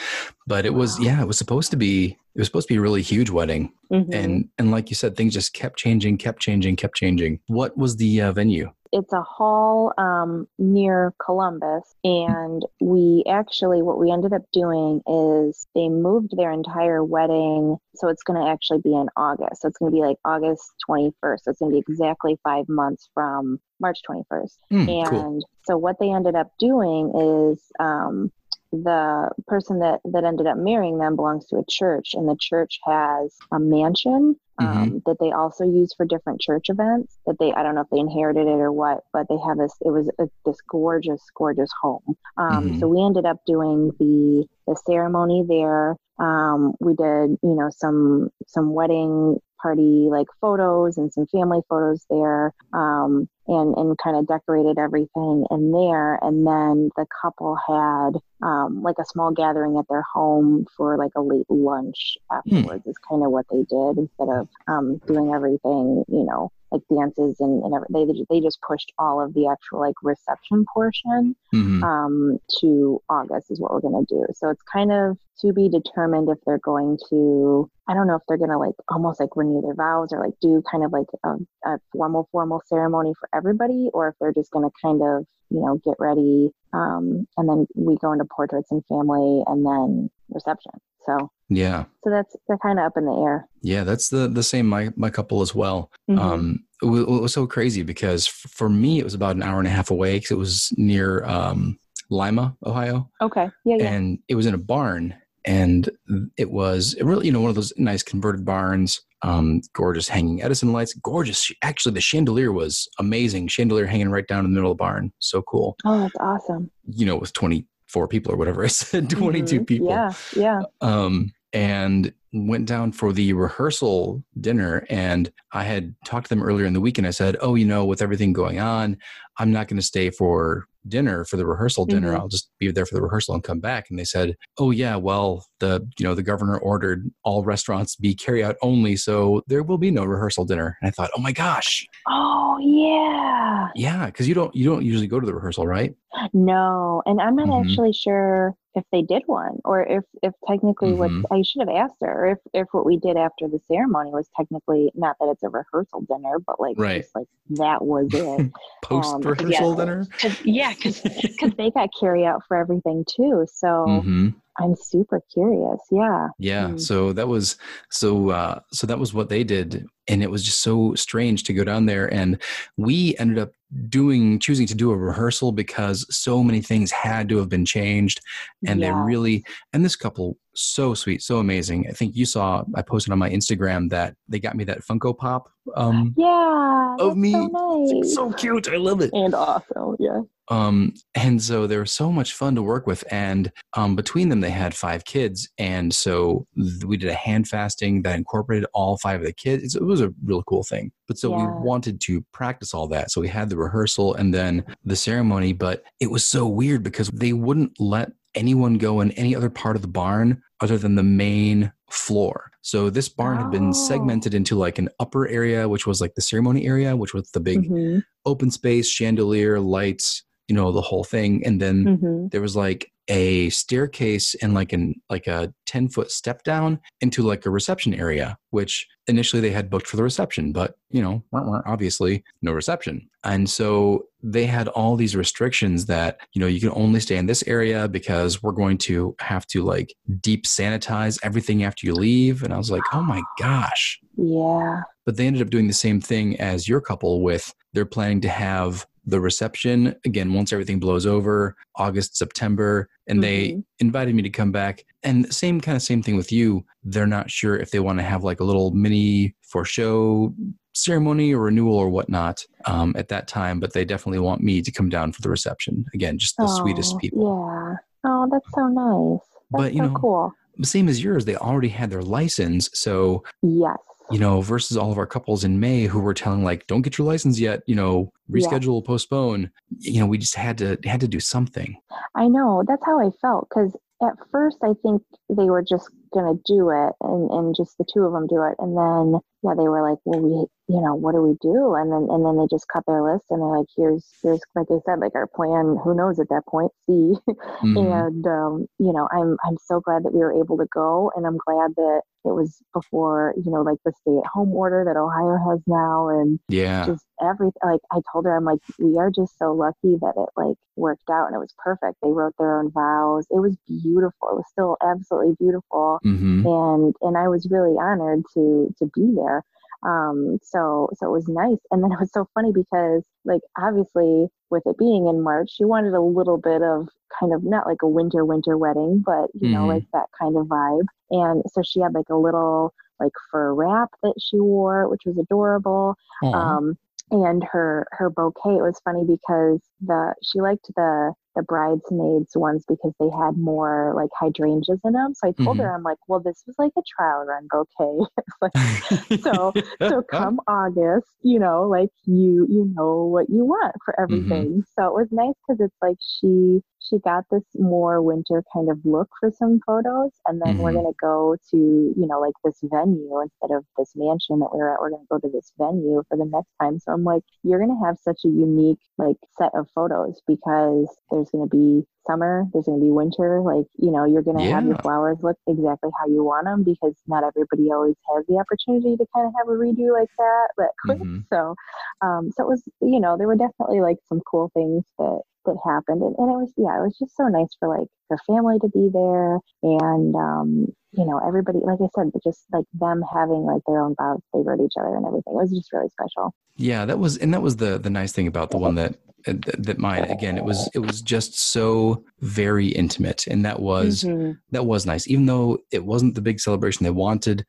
But 0.47 0.65
it 0.65 0.73
was 0.73 0.99
yeah, 0.99 1.21
it 1.21 1.27
was 1.27 1.37
supposed 1.37 1.71
to 1.73 1.77
be 1.77 2.17
it 2.35 2.41
was 2.41 2.47
supposed 2.47 2.69
to 2.69 2.73
be 2.75 2.79
a 2.79 2.81
really 2.81 3.03
huge 3.03 3.29
wedding, 3.31 3.73
Mhm. 3.93 4.15
and 4.15 4.49
and 4.59 4.71
like 4.71 4.89
you 4.89 4.95
said, 4.97 5.17
things 5.17 5.35
just 5.35 5.53
kept 5.53 5.77
changing, 5.79 6.17
kept 6.17 6.41
changing, 6.41 6.77
kept 6.77 6.95
changing. 6.97 7.41
What 7.49 7.77
was 7.77 7.97
the 7.97 8.23
uh, 8.23 8.33
venue? 8.33 8.71
It's 8.93 9.13
a 9.13 9.23
hall 9.23 9.93
um, 9.99 10.49
near 10.59 11.13
Columbus, 11.25 11.95
and 12.05 12.65
we 12.81 13.25
actually 13.29 13.83
what 13.83 13.99
we 13.99 14.11
ended 14.11 14.33
up 14.33 14.43
doing 14.53 15.01
is 15.07 15.67
they 15.75 15.89
moved 15.89 16.37
their 16.37 16.51
entire 16.53 17.05
wedding, 17.05 17.77
so 17.95 18.09
it's 18.09 18.23
going 18.23 18.41
to 18.43 18.51
actually 18.51 18.81
be 18.81 18.95
in 18.95 19.09
August. 19.17 19.63
So 19.63 19.69
it's 19.69 19.79
going 19.79 19.93
to 19.93 19.97
be 19.97 20.03
like 20.03 20.17
August 20.25 20.73
21st. 20.89 21.39
So 21.43 21.51
it's 21.51 21.59
going 21.59 21.73
to 21.73 21.77
be 21.77 21.85
exactly 21.87 22.39
five 22.43 22.69
months 22.69 23.09
from 23.15 23.61
March 23.81 23.99
21st. 24.09 24.57
Hmm, 24.71 24.89
and 24.89 25.09
cool. 25.09 25.49
so 25.67 25.77
what 25.77 25.97
they 25.99 26.11
ended 26.11 26.35
up 26.35 26.53
doing 26.59 27.13
is 27.53 27.63
um, 27.81 28.33
the 28.73 29.31
person 29.47 29.81
that 29.81 30.01
that 30.05 30.25
ended 30.25 30.47
up 30.47 30.59
marrying 30.59 30.99
them 30.99 31.17
belongs 31.17 31.47
to 31.47 31.57
a 31.57 31.65
church, 31.69 32.11
and 32.15 32.29
the 32.29 32.37
church 32.39 32.79
has 32.85 33.35
a 33.53 33.59
mansion 33.59 34.37
um, 34.59 35.03
that 35.07 35.17
they 35.21 35.31
also 35.33 35.65
use 35.65 35.93
for 35.97 36.05
different 36.07 36.41
church 36.41 36.67
events. 36.69 37.19
That 37.27 37.37
they 37.39 37.53
I 37.53 37.63
don't 37.63 37.75
know 37.75 37.83
if 37.83 37.91
they 37.91 37.99
inherited 37.99 38.47
it 38.47 38.61
or 38.61 38.73
what, 38.73 39.01
but 39.13 39.27
they 39.29 39.39
have 39.47 39.59
this. 39.59 39.75
It 39.81 39.91
was 39.91 40.11
a, 40.19 40.29
this 40.45 40.59
gorgeous, 40.71 41.23
gorgeous 41.37 41.71
home. 41.81 42.17
Um, 42.37 42.73
Mhm. 42.73 42.79
So 42.79 42.89
we 42.89 43.03
ended 43.05 43.27
up 43.27 43.39
doing 43.47 43.93
the 43.99 44.47
the 44.67 44.77
ceremony 44.87 45.45
there. 45.49 45.97
Um, 46.19 46.75
we 46.81 46.95
did 46.95 47.39
you 47.43 47.55
know 47.55 47.71
some 47.71 48.31
some 48.47 48.73
wedding 48.73 49.39
party 49.63 50.09
like 50.11 50.29
photos 50.41 50.99
and 50.99 51.13
some 51.13 51.27
family 51.27 51.61
photos 51.69 52.05
there 52.11 52.53
um, 52.73 53.29
and 53.49 53.75
and 53.77 53.97
kind 53.99 54.17
of 54.17 54.27
decorated 54.27 54.79
everything 54.79 55.45
in 55.51 55.73
there 55.73 56.19
and 56.23 56.47
then 56.47 56.91
the 56.97 57.07
couple 57.23 57.57
had 57.67 58.11
um, 58.47 58.83
like 58.83 58.97
a 59.01 59.05
small 59.05 59.33
gathering 59.33 59.77
at 59.79 59.87
their 59.89 60.05
home 60.15 60.65
for 60.77 60.97
like 60.97 61.13
a 61.17 61.21
late 61.21 61.47
lunch 61.49 62.17
afterwards 62.31 62.87
is 62.87 62.97
kind 63.09 63.25
of 63.25 63.31
what 63.33 63.47
they 63.51 63.65
did 63.69 63.99
instead 63.99 64.29
of 64.29 64.49
um, 64.69 65.01
doing 65.07 65.33
everything 65.35 66.05
you 66.09 66.25
know 66.25 66.53
like 66.71 66.83
dances 66.95 67.41
and, 67.41 67.65
and 67.65 67.75
every, 67.75 67.87
they, 67.91 68.25
they 68.29 68.41
just 68.41 68.61
pushed 68.61 68.93
all 68.99 69.23
of 69.25 69.33
the 69.33 69.49
actual 69.49 69.81
like 69.81 69.95
reception 70.03 70.65
portion 70.73 71.35
Mhm. 71.55 71.83
um, 71.83 72.39
to 72.61 73.01
August 73.09 73.51
is 73.51 73.59
what 73.59 73.73
we're 73.73 73.81
going 73.81 74.05
to 74.05 74.15
do. 74.15 74.27
So 74.35 74.51
it's 74.51 74.63
kind 74.71 74.93
of 74.93 75.17
to 75.41 75.53
be 75.55 75.71
determined 75.71 76.29
if 76.29 76.37
they're 76.45 76.59
going 76.59 76.99
to, 77.09 77.71
I 77.89 77.95
don't 77.95 78.07
know 78.07 78.17
if 78.17 78.23
they're 78.29 78.37
going 78.37 78.51
to 78.51 78.59
like 78.59 78.75
almost 78.89 79.19
like 79.19 79.35
renew 79.35 79.63
their 79.63 79.75
vows 79.75 80.13
or 80.13 80.21
like 80.21 80.35
do 80.43 80.63
kind 80.71 80.85
of 80.85 80.93
like 80.93 81.07
a, 81.25 81.37
a 81.65 81.79
formal, 81.93 82.29
formal 82.33 82.61
ceremony 82.67 83.15
for 83.19 83.31
everybody, 83.39 83.89
or 83.95 84.09
if 84.09 84.15
they're 84.21 84.33
just 84.33 84.51
going 84.51 84.69
to 84.69 84.73
kind 84.83 85.01
of, 85.03 85.25
you 85.51 85.61
know, 85.61 85.81
get 85.85 85.95
ready. 85.99 86.51
Um, 86.75 87.27
and 87.39 87.49
then 87.49 87.67
we 87.75 87.97
go 87.97 88.13
into 88.13 88.27
portraits 88.27 88.71
and 88.71 88.85
family 88.87 89.43
and 89.47 89.65
then 89.65 90.11
reception. 90.29 90.73
So 91.07 91.31
Yeah. 91.49 91.85
so 92.05 92.11
that's 92.11 92.37
they're 92.47 92.59
kind 92.59 92.79
of 92.79 92.85
up 92.85 92.97
in 92.99 93.07
the 93.07 93.15
air. 93.25 93.49
Yeah, 93.63 93.85
that's 93.85 94.11
the 94.11 94.29
the 94.29 94.43
same 94.43 94.67
my 94.67 94.91
my 94.97 95.09
couple 95.09 95.41
as 95.41 95.55
well. 95.55 95.91
Mhm. 96.11 96.19
Um, 96.19 96.65
it 96.83 96.87
wa- 96.87 97.17
it 97.17 97.23
was 97.23 97.33
so 97.33 97.47
crazy 97.47 97.83
because 97.83 98.27
for 98.27 98.69
me 98.69 98.99
it 98.99 99.05
was 99.05 99.15
about 99.15 99.37
an 99.37 99.43
hour 99.43 99.59
and 99.59 99.67
a 99.67 99.71
half 99.71 99.91
away 99.91 100.17
because 100.17 100.33
it 100.33 100.39
was 100.39 100.71
near 100.77 101.25
um, 101.25 101.79
Lima, 102.11 102.55
Ohio, 102.67 103.09
okay. 103.23 103.49
Yeah. 103.65 103.77
Yeah. 103.79 103.93
and 103.95 104.19
it 104.29 104.35
was 104.35 104.45
in 104.47 104.53
a 104.55 104.59
barn, 104.59 105.15
and 105.47 105.89
it 106.37 106.51
was 106.51 106.93
it 106.95 107.05
really 107.05 107.25
you 107.27 107.33
know 107.33 107.41
one 107.41 107.49
of 107.51 107.57
those 107.57 107.73
nice 107.79 108.03
converted 108.03 108.45
barns, 108.45 109.01
um, 109.23 109.61
gorgeous 109.73 110.09
hanging 110.09 110.43
Edison 110.43 110.73
lights, 110.73 110.95
gorgeous. 110.95 111.51
Actually, 111.63 111.95
the 111.95 112.01
chandelier 112.01 112.53
was 112.53 112.89
amazing. 112.99 113.49
Chandelier 113.49 113.87
hanging 113.87 114.11
right 114.11 114.27
down 114.27 114.45
in 114.45 114.51
the 114.51 114.55
middle 114.55 114.71
of 114.71 114.77
the 114.79 114.83
barn, 114.83 115.13
so 115.19 115.43
cool. 115.43 115.77
oh, 115.85 116.01
that's 116.01 116.15
awesome. 116.21 116.71
You 116.87 117.07
know, 117.07 117.17
with 117.17 117.33
twenty 117.33 117.67
four 117.87 118.07
people 118.07 118.33
or 118.33 118.37
whatever 118.37 118.63
I 118.65 118.67
said, 118.69 119.11
twenty 119.11 119.43
two 119.43 119.61
Mhm. 119.61 119.67
people 119.67 119.89
Yeah. 119.89 120.13
Yeah. 120.37 120.61
um, 120.81 121.33
and 121.53 122.13
went 122.35 122.67
down 122.67 122.93
for 122.93 123.11
the 123.13 123.33
rehearsal 123.33 124.23
dinner. 124.39 124.85
And 124.91 125.33
I 125.53 125.65
had 125.65 125.95
talked 126.05 126.27
to 126.27 126.35
them 126.35 126.43
earlier 126.45 126.67
in 126.67 126.75
the 126.75 126.81
week, 126.81 126.99
and 126.99 127.07
I 127.07 127.11
said, 127.11 127.37
"Oh, 127.41 127.55
you 127.55 127.65
know, 127.65 127.87
with 127.87 128.03
everything 128.03 128.33
going 128.35 128.61
on, 128.61 128.99
I'm 129.39 129.51
not 129.51 129.67
going 129.67 129.79
to 129.79 129.83
stay 129.87 130.11
for 130.11 130.67
dinner 130.89 131.25
for 131.25 131.37
the 131.37 131.47
rehearsal 131.47 131.87
dinner. 131.87 132.13
Mhm. 132.13 132.19
I'll 132.21 132.29
just 132.29 132.51
be 132.59 132.71
there 132.71 132.87
for 132.87 132.95
the 132.95 133.03
rehearsal 133.03 133.35
and 133.35 133.45
come 133.45 133.61
back." 133.61 133.87
And 133.91 133.99
they 133.99 134.05
said, 134.05 134.37
"Oh, 134.59 134.71
yeah, 134.71 134.97
well, 134.97 135.47
the 135.61 135.87
you 135.99 136.05
know 136.05 136.15
the 136.15 136.23
governor 136.23 136.59
ordered 136.59 137.11
all 137.25 137.45
restaurants 137.45 137.97
be 137.97 138.15
carry 138.15 138.43
out 138.45 138.57
only, 138.63 138.97
so 138.97 139.43
there 139.47 139.63
will 139.63 139.79
be 139.79 139.91
no 139.91 140.05
rehearsal 140.05 140.45
dinner." 140.45 140.77
And 140.81 140.89
I 140.89 140.91
thought, 140.91 141.11
"Oh 141.17 141.21
my 141.21 141.33
gosh, 141.33 141.87
Oh 142.09 142.59
yeah. 142.61 143.69
yeah," 143.75 144.07
because 144.07 144.29
you 144.29 144.35
don't 144.35 144.55
you 144.55 144.65
don't 144.69 144.85
usually 144.85 145.07
go 145.09 145.21
to 145.21 145.27
the 145.27 145.35
rehearsal, 145.35 145.67
right? 145.67 145.95
No, 146.33 147.03
and 147.07 147.21
I'm 147.21 147.37
not 147.37 147.49
Mhm. 147.49 147.61
actually 147.63 147.93
sure 147.93 148.55
if 148.75 148.85
they 148.93 149.03
did 149.03 149.23
one 149.27 149.59
or 149.65 149.83
if 149.87 150.05
if 150.23 150.33
technically 150.47 150.93
what 150.93 151.11
Mhm. 151.11 151.25
I 151.31 151.43
should 151.43 151.61
have 151.67 151.75
asked 151.75 151.97
her 152.03 152.27
if 152.27 152.39
if 152.53 152.69
what 152.73 152.87
we 152.87 152.97
did 152.99 153.17
after 153.17 153.49
the 153.49 153.61
ceremony 153.67 154.11
was 154.11 154.29
technically 154.37 154.93
not 154.95 155.17
that 155.21 155.29
it's 155.31 155.43
a 155.43 155.49
rehearsal 155.49 156.03
dinner, 156.03 156.39
but 156.47 156.61
like 156.61 156.77
Right. 156.77 157.03
just 157.03 157.15
like 157.15 157.27
that 157.51 157.85
was 157.85 158.09
it. 158.13 158.53
Post 158.83 159.25
rehearsal 159.25 159.71
yeah. 159.71 159.77
dinner. 159.77 160.07
Cause, 160.21 160.37
yeah, 160.45 160.73
because 160.75 161.01
cuz 161.41 161.53
they 161.57 161.71
got 161.71 161.89
carry 161.99 162.25
out 162.25 162.43
for 162.47 162.57
everything 162.57 163.05
too. 163.09 163.47
So 163.53 164.03
hmm 164.03 164.29
I'm 164.61 164.75
super 164.75 165.21
curious. 165.33 165.81
Yeah. 165.91 166.29
Yeah. 166.39 166.69
Mm. 166.71 166.81
So 166.81 167.13
that 167.13 167.29
was 167.29 167.57
so 167.91 168.31
uh 168.31 168.61
so 168.73 168.87
that 168.87 168.99
was 168.99 169.15
what 169.15 169.29
they 169.29 169.45
did 169.45 169.87
and 170.09 170.23
it 170.23 170.31
was 170.31 170.43
just 170.43 170.63
so 170.63 170.95
strange 170.95 171.45
to 171.45 171.53
go 171.53 171.65
down 171.65 171.87
there 171.87 172.13
and 172.13 172.41
we 172.77 173.15
ended 173.19 173.39
up 173.39 173.51
doing 173.89 174.39
choosing 174.39 174.67
to 174.67 174.75
do 174.75 174.91
a 174.91 174.97
rehearsal 174.97 175.53
because 175.53 176.07
so 176.15 176.43
many 176.43 176.63
things 176.63 176.91
had 176.91 177.29
to 177.29 177.37
have 177.37 177.49
been 177.51 177.67
changed 177.67 178.21
and 178.67 178.81
Yeah. 178.81 178.93
they 178.95 179.01
really 179.01 179.45
and 179.73 179.85
this 179.85 179.97
couple 179.97 180.39
so 180.61 180.93
sweet, 180.93 181.23
so 181.23 181.39
amazing. 181.39 181.87
I 181.89 181.93
think 181.93 182.17
you 182.17 182.25
saw 182.27 182.65
I 182.75 182.83
posted 182.83 183.13
on 183.13 183.19
my 183.21 183.31
Instagram 183.31 183.91
that 183.91 184.17
they 184.29 184.41
got 184.41 184.57
me 184.57 184.65
that 184.65 184.83
Funko 184.85 185.17
Pop 185.17 185.49
um 185.77 186.15
Yeah. 186.17 186.97
Of 186.99 187.17
me. 187.17 187.33
So 187.33 187.47
nice. 187.47 187.91
it's 188.07 188.15
so 188.15 188.33
cute. 188.33 188.69
I 188.69 188.77
love 188.77 189.01
it. 189.01 189.11
and 189.13 189.35
awesome. 189.35 189.97
Yeah. 190.01 190.23
Um, 190.51 190.95
and 191.15 191.41
so 191.43 191.67
they 191.67 191.77
were 191.77 191.85
so 191.85 192.11
much 192.11 192.33
fun 192.33 192.55
to 192.55 192.63
work 192.63 192.87
with. 192.87 193.05
And 193.11 193.53
um, 193.77 193.95
between 193.97 194.31
them, 194.31 194.41
they 194.41 194.49
had 194.51 194.75
five 194.75 195.05
kids. 195.05 195.47
And 195.59 195.95
so 195.95 196.47
th- 196.57 196.85
we 196.87 196.97
did 196.97 197.11
a 197.11 197.15
hand 197.15 197.49
fasting 197.49 198.01
that 198.03 198.17
incorporated 198.17 198.67
all 198.73 198.97
five 198.97 199.21
of 199.21 199.27
the 199.27 199.33
kids. 199.35 199.75
It 199.77 199.85
was 199.85 199.98
a 200.01 200.13
really 200.25 200.43
cool 200.47 200.63
thing. 200.65 200.93
But 201.07 201.19
so 201.19 201.31
Yeah. 201.31 201.47
we 201.47 201.47
wanted 201.61 202.01
to 202.03 202.25
practice 202.33 202.75
all 202.75 202.89
that. 202.89 203.11
So 203.11 203.21
we 203.21 203.29
had 203.29 203.49
the 203.51 203.57
rehearsal 203.57 204.15
and 204.15 204.33
then 204.35 204.65
the 204.85 204.97
ceremony. 204.97 205.53
But 205.53 205.83
it 206.01 206.11
was 206.11 206.25
so 206.25 206.47
weird 206.47 206.83
because 206.83 207.09
they 207.09 207.33
wouldn't 207.33 207.79
let 207.81 208.13
anyone 208.35 208.75
go 208.79 209.01
in 209.01 209.11
any 209.13 209.35
other 209.35 209.51
part 209.51 209.75
of 209.77 209.83
the 209.83 209.89
barn 209.89 210.43
other 210.61 210.79
than 210.79 210.95
the 210.97 211.03
main 211.03 211.73
floor. 211.91 212.51
So 212.63 212.91
this 212.91 213.09
barn 213.09 213.39
had 213.39 213.51
been 213.51 213.71
Oh. 213.71 213.73
segmented 213.73 214.35
into 214.35 214.55
like 214.57 214.79
an 214.79 214.89
upper 215.01 215.27
area, 215.27 215.69
which 215.69 215.87
was 215.87 216.01
like 216.01 216.15
the 216.15 216.21
ceremony 216.23 216.67
area, 216.67 216.95
which 216.97 217.15
was 217.15 217.31
the 217.31 217.41
big 217.41 217.69
Mhm, 217.69 218.03
open 218.27 218.51
space, 218.51 218.87
chandelier, 218.89 219.59
lights, 219.61 220.23
you 220.49 220.55
know, 220.55 220.71
the 220.73 220.83
whole 220.83 221.05
thing. 221.05 221.43
And 221.47 221.61
then 221.63 221.85
mhm. 221.85 222.31
there 222.31 222.43
was 222.43 222.55
like 222.57 222.93
a 223.09 223.49
staircase 223.51 224.35
and 224.43 224.55
like 224.55 224.73
an 224.73 224.95
like 225.11 225.27
a 225.27 225.53
10 225.67 225.89
foot 225.89 226.11
step 226.11 226.43
down 226.45 226.79
into 227.01 227.23
like 227.23 227.47
a 227.47 227.51
reception 227.51 227.95
area, 227.95 228.37
which 228.51 228.87
initially 229.07 229.41
they 229.41 229.51
had 229.51 229.71
booked 229.71 229.87
for 229.87 229.97
the 229.97 230.03
reception, 230.03 230.53
but 230.53 230.75
you 230.91 231.03
know, 231.03 231.23
wah, 231.33 231.61
obviously 231.67 232.23
no 232.43 232.53
reception. 232.53 233.09
And 233.25 233.49
so 233.49 234.05
they 234.23 234.47
had 234.47 234.69
all 234.69 234.97
these 234.97 235.17
restrictions 235.17 235.87
that, 235.87 236.19
you 236.33 236.41
know, 236.41 236.47
you 236.47 236.61
can 236.61 236.71
only 236.71 237.01
stay 237.01 237.17
in 237.17 237.27
this 237.27 237.43
area 237.47 237.89
because 237.89 238.43
we're 238.43 238.53
going 238.53 238.79
to 238.79 239.15
have 239.21 239.47
to 239.49 239.63
like 239.63 239.95
deep 240.21 240.45
sanitize 240.45 241.19
everything 241.23 241.65
after 241.65 241.87
you 241.87 241.95
leave. 241.95 242.43
And 242.43 242.53
I 242.53 242.59
was 242.59 242.71
like, 242.71 242.83
oh 242.93 243.03
my 243.03 243.23
gosh 243.39 243.99
Yeah. 244.17 244.83
but 245.07 245.17
they 245.17 245.27
ended 245.27 245.43
up 245.43 245.51
doing 245.51 245.67
the 245.67 245.73
same 245.73 246.01
thing 246.01 246.39
as 246.41 246.69
your 246.69 246.81
couple 246.81 247.23
with 247.23 247.55
they're 247.73 247.85
planning 247.87 248.21
to 248.23 248.29
have 248.29 248.87
the 249.09 249.21
reception 249.21 249.95
again 250.05 250.35
once 250.35 250.53
everything 250.53 250.79
blows 250.79 251.07
over 251.07 251.57
august 251.77 252.17
september 252.17 252.89
and 253.07 253.23
they 253.23 253.49
Mhm. 253.53 253.65
invited 253.81 254.15
me 254.15 254.23
to 254.23 254.29
come 254.31 254.53
back 254.53 254.85
and 255.03 255.33
same 255.33 255.61
kind 255.61 255.77
of 255.77 255.83
same 255.83 256.03
thing 256.03 256.17
with 256.17 256.31
you 256.31 256.65
they're 256.85 257.07
not 257.07 257.31
sure 257.31 257.57
if 257.57 257.71
they 257.71 257.81
want 257.81 257.99
to 257.99 258.03
have 258.05 258.23
like 258.23 258.41
a 258.41 258.45
little 258.45 258.71
mini 258.73 259.35
for 259.41 259.65
show 259.65 260.35
ceremony 260.75 261.33
or 261.35 261.45
renewal 261.45 261.75
or 261.75 261.89
whatnot 261.89 262.45
um, 262.67 262.93
at 262.97 263.09
that 263.09 263.27
time 263.29 263.59
but 263.61 263.73
they 263.73 263.85
definitely 263.85 264.19
want 264.21 264.43
me 264.43 264.61
to 264.61 264.71
come 264.71 264.89
down 264.91 265.11
for 265.13 265.23
the 265.23 265.31
reception 265.31 265.85
again 265.95 266.19
just 266.19 266.37
the 266.37 266.47
sweetest 266.47 266.95
Oh, 266.95 266.99
people 266.99 267.23
Yeah. 267.25 267.77
Oh, 268.05 268.29
that's 268.31 268.47
so 268.55 268.69
nice. 268.69 269.21
That's 269.51 269.63
But, 269.63 269.73
you 269.75 269.83
so 269.83 269.89
know, 269.89 269.95
cool. 269.95 270.33
same 270.63 270.89
as 270.89 271.03
yours 271.03 271.25
they 271.25 271.35
already 271.37 271.69
had 271.69 271.91
their 271.91 272.03
license 272.03 272.69
so 272.75 273.25
Yes. 273.43 273.79
You 274.11 274.19
know, 274.19 274.41
versus 274.41 274.77
all 274.77 274.91
of 274.93 274.99
our 274.99 275.07
couples 275.07 275.45
in 275.45 275.61
May 275.61 275.85
who 275.85 276.01
were 276.01 276.15
telling 276.15 276.43
like, 276.45 276.67
don't 276.67 276.83
get 276.83 276.99
your 276.99 277.07
license 277.07 277.39
yet, 277.39 277.63
you 277.67 277.75
know, 277.75 278.13
Yeah. 278.29 278.49
reschedule, 278.49 278.85
postpone. 278.85 279.51
You 279.79 280.01
know, 280.01 280.07
we 280.07 280.19
just 280.19 280.35
had 280.35 280.59
to 280.59 280.79
had 280.85 281.01
to 281.01 281.09
do 281.09 281.21
something. 281.21 281.77
I 282.15 282.29
know. 282.29 282.65
That's 282.67 282.85
how 282.85 282.99
I 283.01 283.11
felt 283.21 283.49
because 283.49 283.77
at 284.03 284.15
first 284.31 284.59
I 284.63 284.75
think 284.83 285.03
they 285.29 285.51
were 285.51 285.63
just 285.63 285.91
gonna 286.15 286.35
do 286.47 286.71
it 286.71 286.93
and, 287.03 287.31
and 287.31 287.55
just 287.57 287.77
the 287.79 287.85
two 287.93 288.05
of 288.05 288.13
them 288.13 288.27
do 288.27 288.43
it, 288.43 288.55
and 288.59 288.77
then 288.77 289.21
yeah, 289.43 289.55
they 289.55 289.69
were 289.69 289.89
like, 289.89 289.99
well, 290.05 290.21
we, 290.21 290.47
you 290.69 290.81
know, 290.81 290.95
what 290.95 291.13
do 291.13 291.23
we 291.23 291.37
do? 291.41 291.75
And 291.75 291.91
then 291.93 292.09
and 292.11 292.25
then 292.25 292.37
they 292.39 292.47
just 292.51 292.69
cut 292.69 292.85
their 292.87 293.03
list 293.03 293.27
and 293.31 293.41
they're 293.41 293.59
like, 293.59 293.69
here's 293.77 294.05
here's 294.23 294.41
like 294.55 294.67
I 294.71 294.79
said, 294.87 295.01
like 295.01 295.15
our 295.15 295.27
plan. 295.27 295.77
Who 295.83 295.95
knows 295.95 296.19
at 296.21 296.29
that 296.31 296.47
point? 296.49 296.73
See, 296.87 297.15
Mhm. 297.63 298.07
and 298.07 298.27
um, 298.27 298.67
you 298.79 298.93
know, 298.93 299.09
I'm 299.13 299.37
I'm 299.45 299.57
so 299.65 299.81
glad 299.81 300.05
that 300.05 300.13
we 300.13 300.21
were 300.21 300.33
able 300.39 300.59
to 300.59 300.67
go, 300.73 301.11
and 301.17 301.27
I'm 301.27 301.39
glad 301.47 301.75
that 301.77 302.03
it 302.25 302.33
was 302.35 302.61
before 302.75 303.35
you 303.37 303.51
know 303.51 303.63
like 303.63 303.79
the 303.85 303.93
stay 304.01 304.17
at 304.19 304.27
home 304.33 304.53
order 304.53 304.85
that 304.85 304.97
Ohio 304.99 305.39
has 305.51 305.61
now, 305.67 306.09
and 306.09 306.39
Yeah. 306.49 306.85
just 306.85 307.05
everything 307.21 307.53
like 307.65 307.81
i 307.91 307.99
told 308.13 308.25
her 308.25 308.37
i'm 308.37 308.45
like 308.45 308.61
we 308.79 308.97
are 308.99 309.11
just 309.11 309.37
so 309.39 309.53
lucky 309.53 309.97
that 310.01 310.13
it 310.17 310.29
like 310.37 310.55
worked 310.77 311.11
out 311.11 311.27
and 311.27 311.35
it 311.35 311.39
was 311.39 311.53
perfect 311.59 311.97
they 312.03 312.11
wrote 312.13 312.33
their 312.39 312.59
own 312.61 312.71
vows 312.71 313.27
it 313.31 313.41
was 313.41 313.57
beautiful 313.67 314.29
it 314.31 314.37
was 314.37 314.45
still 314.51 314.77
absolutely 314.83 315.35
beautiful 315.41 315.99
hmm 316.03 316.43
and 316.45 316.95
and 317.03 317.17
i 317.19 317.27
was 317.27 317.49
really 317.51 317.75
honored 317.81 318.23
to 318.33 318.73
to 318.79 318.87
be 318.95 319.13
there 319.17 319.43
um 319.83 320.39
so 320.43 320.89
so 320.95 321.07
it 321.07 321.13
was 321.13 321.29
nice. 321.29 321.59
And 321.71 321.83
then 321.83 321.93
it 321.93 322.01
was 322.01 322.13
so 322.13 322.27
funny 322.35 322.53
because 322.53 323.05
like 323.25 323.43
obviously 323.59 324.27
with 324.51 324.63
it 324.67 324.79
being 324.79 325.07
in 325.09 325.23
march 325.23 325.51
she 325.55 325.65
wanted 325.65 325.95
a 325.95 326.01
little 326.01 326.39
bit 326.39 326.63
of 326.63 326.89
kind 327.21 327.33
of 327.35 327.45
not 327.45 327.67
like 327.67 327.83
a 327.83 327.89
winter 327.89 328.25
winter 328.25 328.57
wedding 328.59 329.03
but 329.05 329.29
you 329.35 329.49
know 329.49 329.67
Mhm. 329.67 329.67
like 329.67 329.85
that 329.93 330.07
kind 330.19 330.37
of 330.37 330.47
vibe. 330.47 330.87
And 331.11 331.43
so 331.53 331.63
she 331.63 331.81
had 331.81 331.95
like 331.95 332.09
a 332.11 332.17
little 332.17 332.75
like 333.01 333.13
fur 333.31 333.55
wrap 333.55 333.91
that 334.03 334.15
she 334.21 334.41
wore 334.41 334.89
which 334.89 335.03
was 335.07 335.19
adorable. 335.19 335.97
Um 336.33 336.77
and 337.11 337.45
her 337.45 337.87
her 337.93 338.11
bouquet 338.11 338.57
it 338.57 338.63
was 338.63 338.81
funny 338.85 339.05
because 339.05 339.61
the 339.81 340.15
she 340.23 340.41
liked 340.41 340.67
the 340.77 341.13
the 341.37 341.43
bridesmaids 341.43 342.37
ones 342.37 342.65
because 342.67 342.93
they 342.99 343.09
had 343.11 343.37
more 343.37 343.93
like 343.95 344.11
hydrangeas 344.19 344.81
in 344.85 344.93
them. 344.93 345.15
So 345.15 345.29
i 345.29 345.33
told 345.43 345.59
her 345.59 345.65
mm-hmm. 345.65 345.77
i'm 345.77 345.83
like 345.83 345.99
well 346.09 346.21
this 346.21 346.43
was 346.47 346.57
like 346.59 346.73
a 346.77 346.83
trial 346.97 347.25
run 347.27 347.49
bouquet. 347.51 348.07
Like, 348.41 349.21
so 349.21 349.53
so 349.81 350.03
come 350.03 350.39
august 350.47 351.09
you 351.23 351.41
know 351.41 351.65
like 351.69 351.91
you 352.05 352.47
you 352.49 352.73
know 352.77 353.05
what 353.05 353.29
you 353.29 353.45
want 353.45 353.75
for 353.85 353.99
everything. 354.01 354.49
Mm-hmm. 354.49 354.61
So 354.79 354.87
it 354.87 354.95
was 354.95 355.09
nice 355.11 355.35
because 355.47 355.61
it's 355.61 355.77
like 355.83 355.97
she 356.01 356.61
she 356.89 356.99
got 357.01 357.25
this 357.31 357.45
more 357.57 358.03
winter 358.03 358.43
kind 358.53 358.71
of 358.71 358.79
look 358.85 359.09
for 359.21 359.31
some 359.31 359.61
photos 359.67 360.13
and 360.27 360.41
then 360.43 360.57
we're 360.57 360.73
Mhm. 360.73 360.73
going 360.73 360.87
to 360.91 360.97
go 361.01 361.37
to 361.51 361.57
you 361.57 362.07
know 362.09 362.21
like 362.21 362.35
this 362.45 362.59
venue 362.65 363.21
instead 363.21 363.55
of 363.57 363.65
this 363.79 363.93
mansion 363.97 364.39
that 364.41 364.51
we 364.53 364.59
were 364.59 364.73
at 364.75 364.81
we're 364.81 364.91
going 364.91 365.03
to 365.03 365.09
go 365.11 365.19
to 365.19 365.31
this 365.33 365.53
venue 365.59 366.03
for 366.09 366.17
the 366.17 366.25
next 366.25 366.51
time 366.61 366.79
so 366.79 366.93
i'm 366.93 367.05
like 367.05 367.23
you're 367.43 367.59
going 367.59 367.77
to 367.77 367.87
have 367.87 367.99
such 367.99 368.21
a 368.25 368.29
unique 368.29 368.79
like 368.99 369.17
set 369.39 369.51
of 369.55 369.69
photos 369.75 370.21
because 370.27 370.89
there's 371.11 371.31
going 371.31 371.49
to 371.49 371.57
be 371.57 371.87
summer, 372.09 372.45
there's 372.53 372.67
going 372.67 372.81
to 372.81 372.85
be 372.85 372.91
winter. 372.91 373.41
Like, 373.41 373.67
you 373.77 373.91
know, 373.91 374.05
you're 374.05 374.23
going 374.23 374.39
to 374.39 374.51
have 374.51 374.65
your 374.65 374.79
flowers 374.79 375.19
look 375.23 375.37
exactly 375.47 375.91
how 375.99 376.07
you 376.09 376.25
want 376.25 376.47
them 376.47 376.65
because 376.65 376.95
not 377.07 377.25
everybody 377.25 377.71
always 377.71 377.95
has 378.15 378.25
the 378.27 378.37
opportunity 378.37 378.97
to 378.97 379.07
kind 379.15 379.27
of 379.27 379.33
have 379.39 379.49
a 379.49 379.59
redo 379.59 379.93
like 379.93 380.11
that 380.19 380.49
but 380.57 380.69
quick. 380.85 380.99
Mhm. 381.09 381.25
So, 381.31 381.55
um, 382.01 382.31
so 382.33 382.43
it 382.45 382.49
was, 382.49 382.63
you 382.81 382.99
know, 383.01 383.17
there 383.17 383.27
were 383.27 383.37
definitely 383.37 383.81
like 383.81 383.99
some 384.09 384.21
cool 384.29 384.51
things 384.55 384.85
that 384.99 385.21
that 385.47 385.57
happened, 385.65 386.03
and, 386.03 386.15
and 386.19 386.29
it 386.29 386.37
was, 386.37 386.53
yeah, 386.57 386.77
it 386.79 386.83
was 386.83 386.97
just 386.99 387.17
so 387.17 387.29
nice 387.29 387.49
for 387.59 387.69
like 387.69 387.89
her 388.11 388.19
family 388.27 388.59
to 388.61 388.69
be 388.69 388.91
there, 388.93 389.39
and 389.63 390.15
um, 390.15 390.67
you 390.93 391.05
know, 391.05 391.21
everybody, 391.27 391.59
like 391.63 391.79
I 391.81 391.89
said, 391.95 392.11
just 392.25 392.45
like 392.53 392.65
them 392.75 393.03
having 393.13 393.45
like 393.45 393.63
their 393.67 393.81
own 393.81 393.95
vows, 393.97 394.21
they 394.33 394.41
wrote 394.41 394.61
each 394.61 394.75
other 394.79 394.95
and 394.97 395.07
everything. 395.07 395.33
It 395.33 395.37
was 395.37 395.51
just 395.51 395.73
really 395.73 395.89
special. 395.89 396.35
Yeah, 396.57 396.85
that 396.87 396.99
was 396.99 397.17
and 397.19 397.33
that 397.35 397.43
was 397.43 397.57
the 397.57 397.79
the 397.79 397.91
nice 397.91 398.13
thing 398.13 398.27
about 398.27 398.51
the 398.51 398.59
one 398.59 398.75
that 398.77 398.97
that 399.27 399.63
that 399.63 399.79
mine 399.79 400.05
again 400.05 400.39
it 400.39 400.45
was 400.45 400.69
it 400.75 400.79
was 400.79 401.03
just 401.03 401.39
so 401.39 402.05
very 402.21 402.69
intimate 402.69 403.27
and 403.27 403.45
that 403.45 403.61
was 403.61 404.05
Mhm. 404.05 404.39
that 404.53 404.65
was 404.67 404.87
nice 404.87 405.09
even 405.09 405.27
though 405.27 405.59
it 405.73 405.85
wasn't 405.85 406.15
the 406.15 406.21
big 406.21 406.39
celebration 406.41 406.85
they 406.85 406.91
wanted 406.91 407.45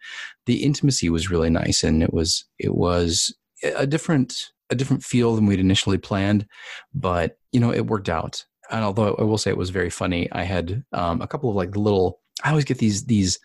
the 0.46 0.64
intimacy 0.64 1.10
was 1.10 1.30
really 1.30 1.50
nice 1.50 1.84
and 1.84 2.02
it 2.04 2.12
was 2.14 2.46
it 2.58 2.74
was 2.76 3.34
a 3.76 3.86
different 3.86 4.50
a 4.72 4.76
different 4.76 5.04
feel 5.04 5.36
than 5.36 5.46
we'd 5.46 5.60
initially 5.60 5.98
planned 5.98 6.46
but 6.94 7.38
you 7.52 7.60
know 7.60 7.72
it 7.72 7.86
worked 7.88 8.10
out 8.10 8.46
and 8.72 8.84
although 8.84 9.14
i 9.16 9.24
will 9.24 9.38
say 9.38 9.52
it 9.52 9.58
was 9.58 9.70
very 9.70 9.90
funny 9.90 10.30
i 10.32 10.44
had 10.44 10.84
um, 10.94 11.22
a 11.22 11.28
couple 11.28 11.50
of 11.50 11.56
like 11.56 11.76
little 11.76 12.20
i 12.44 12.50
always 12.50 12.66
get 12.66 12.78
these 12.80 13.06
these 13.06 13.40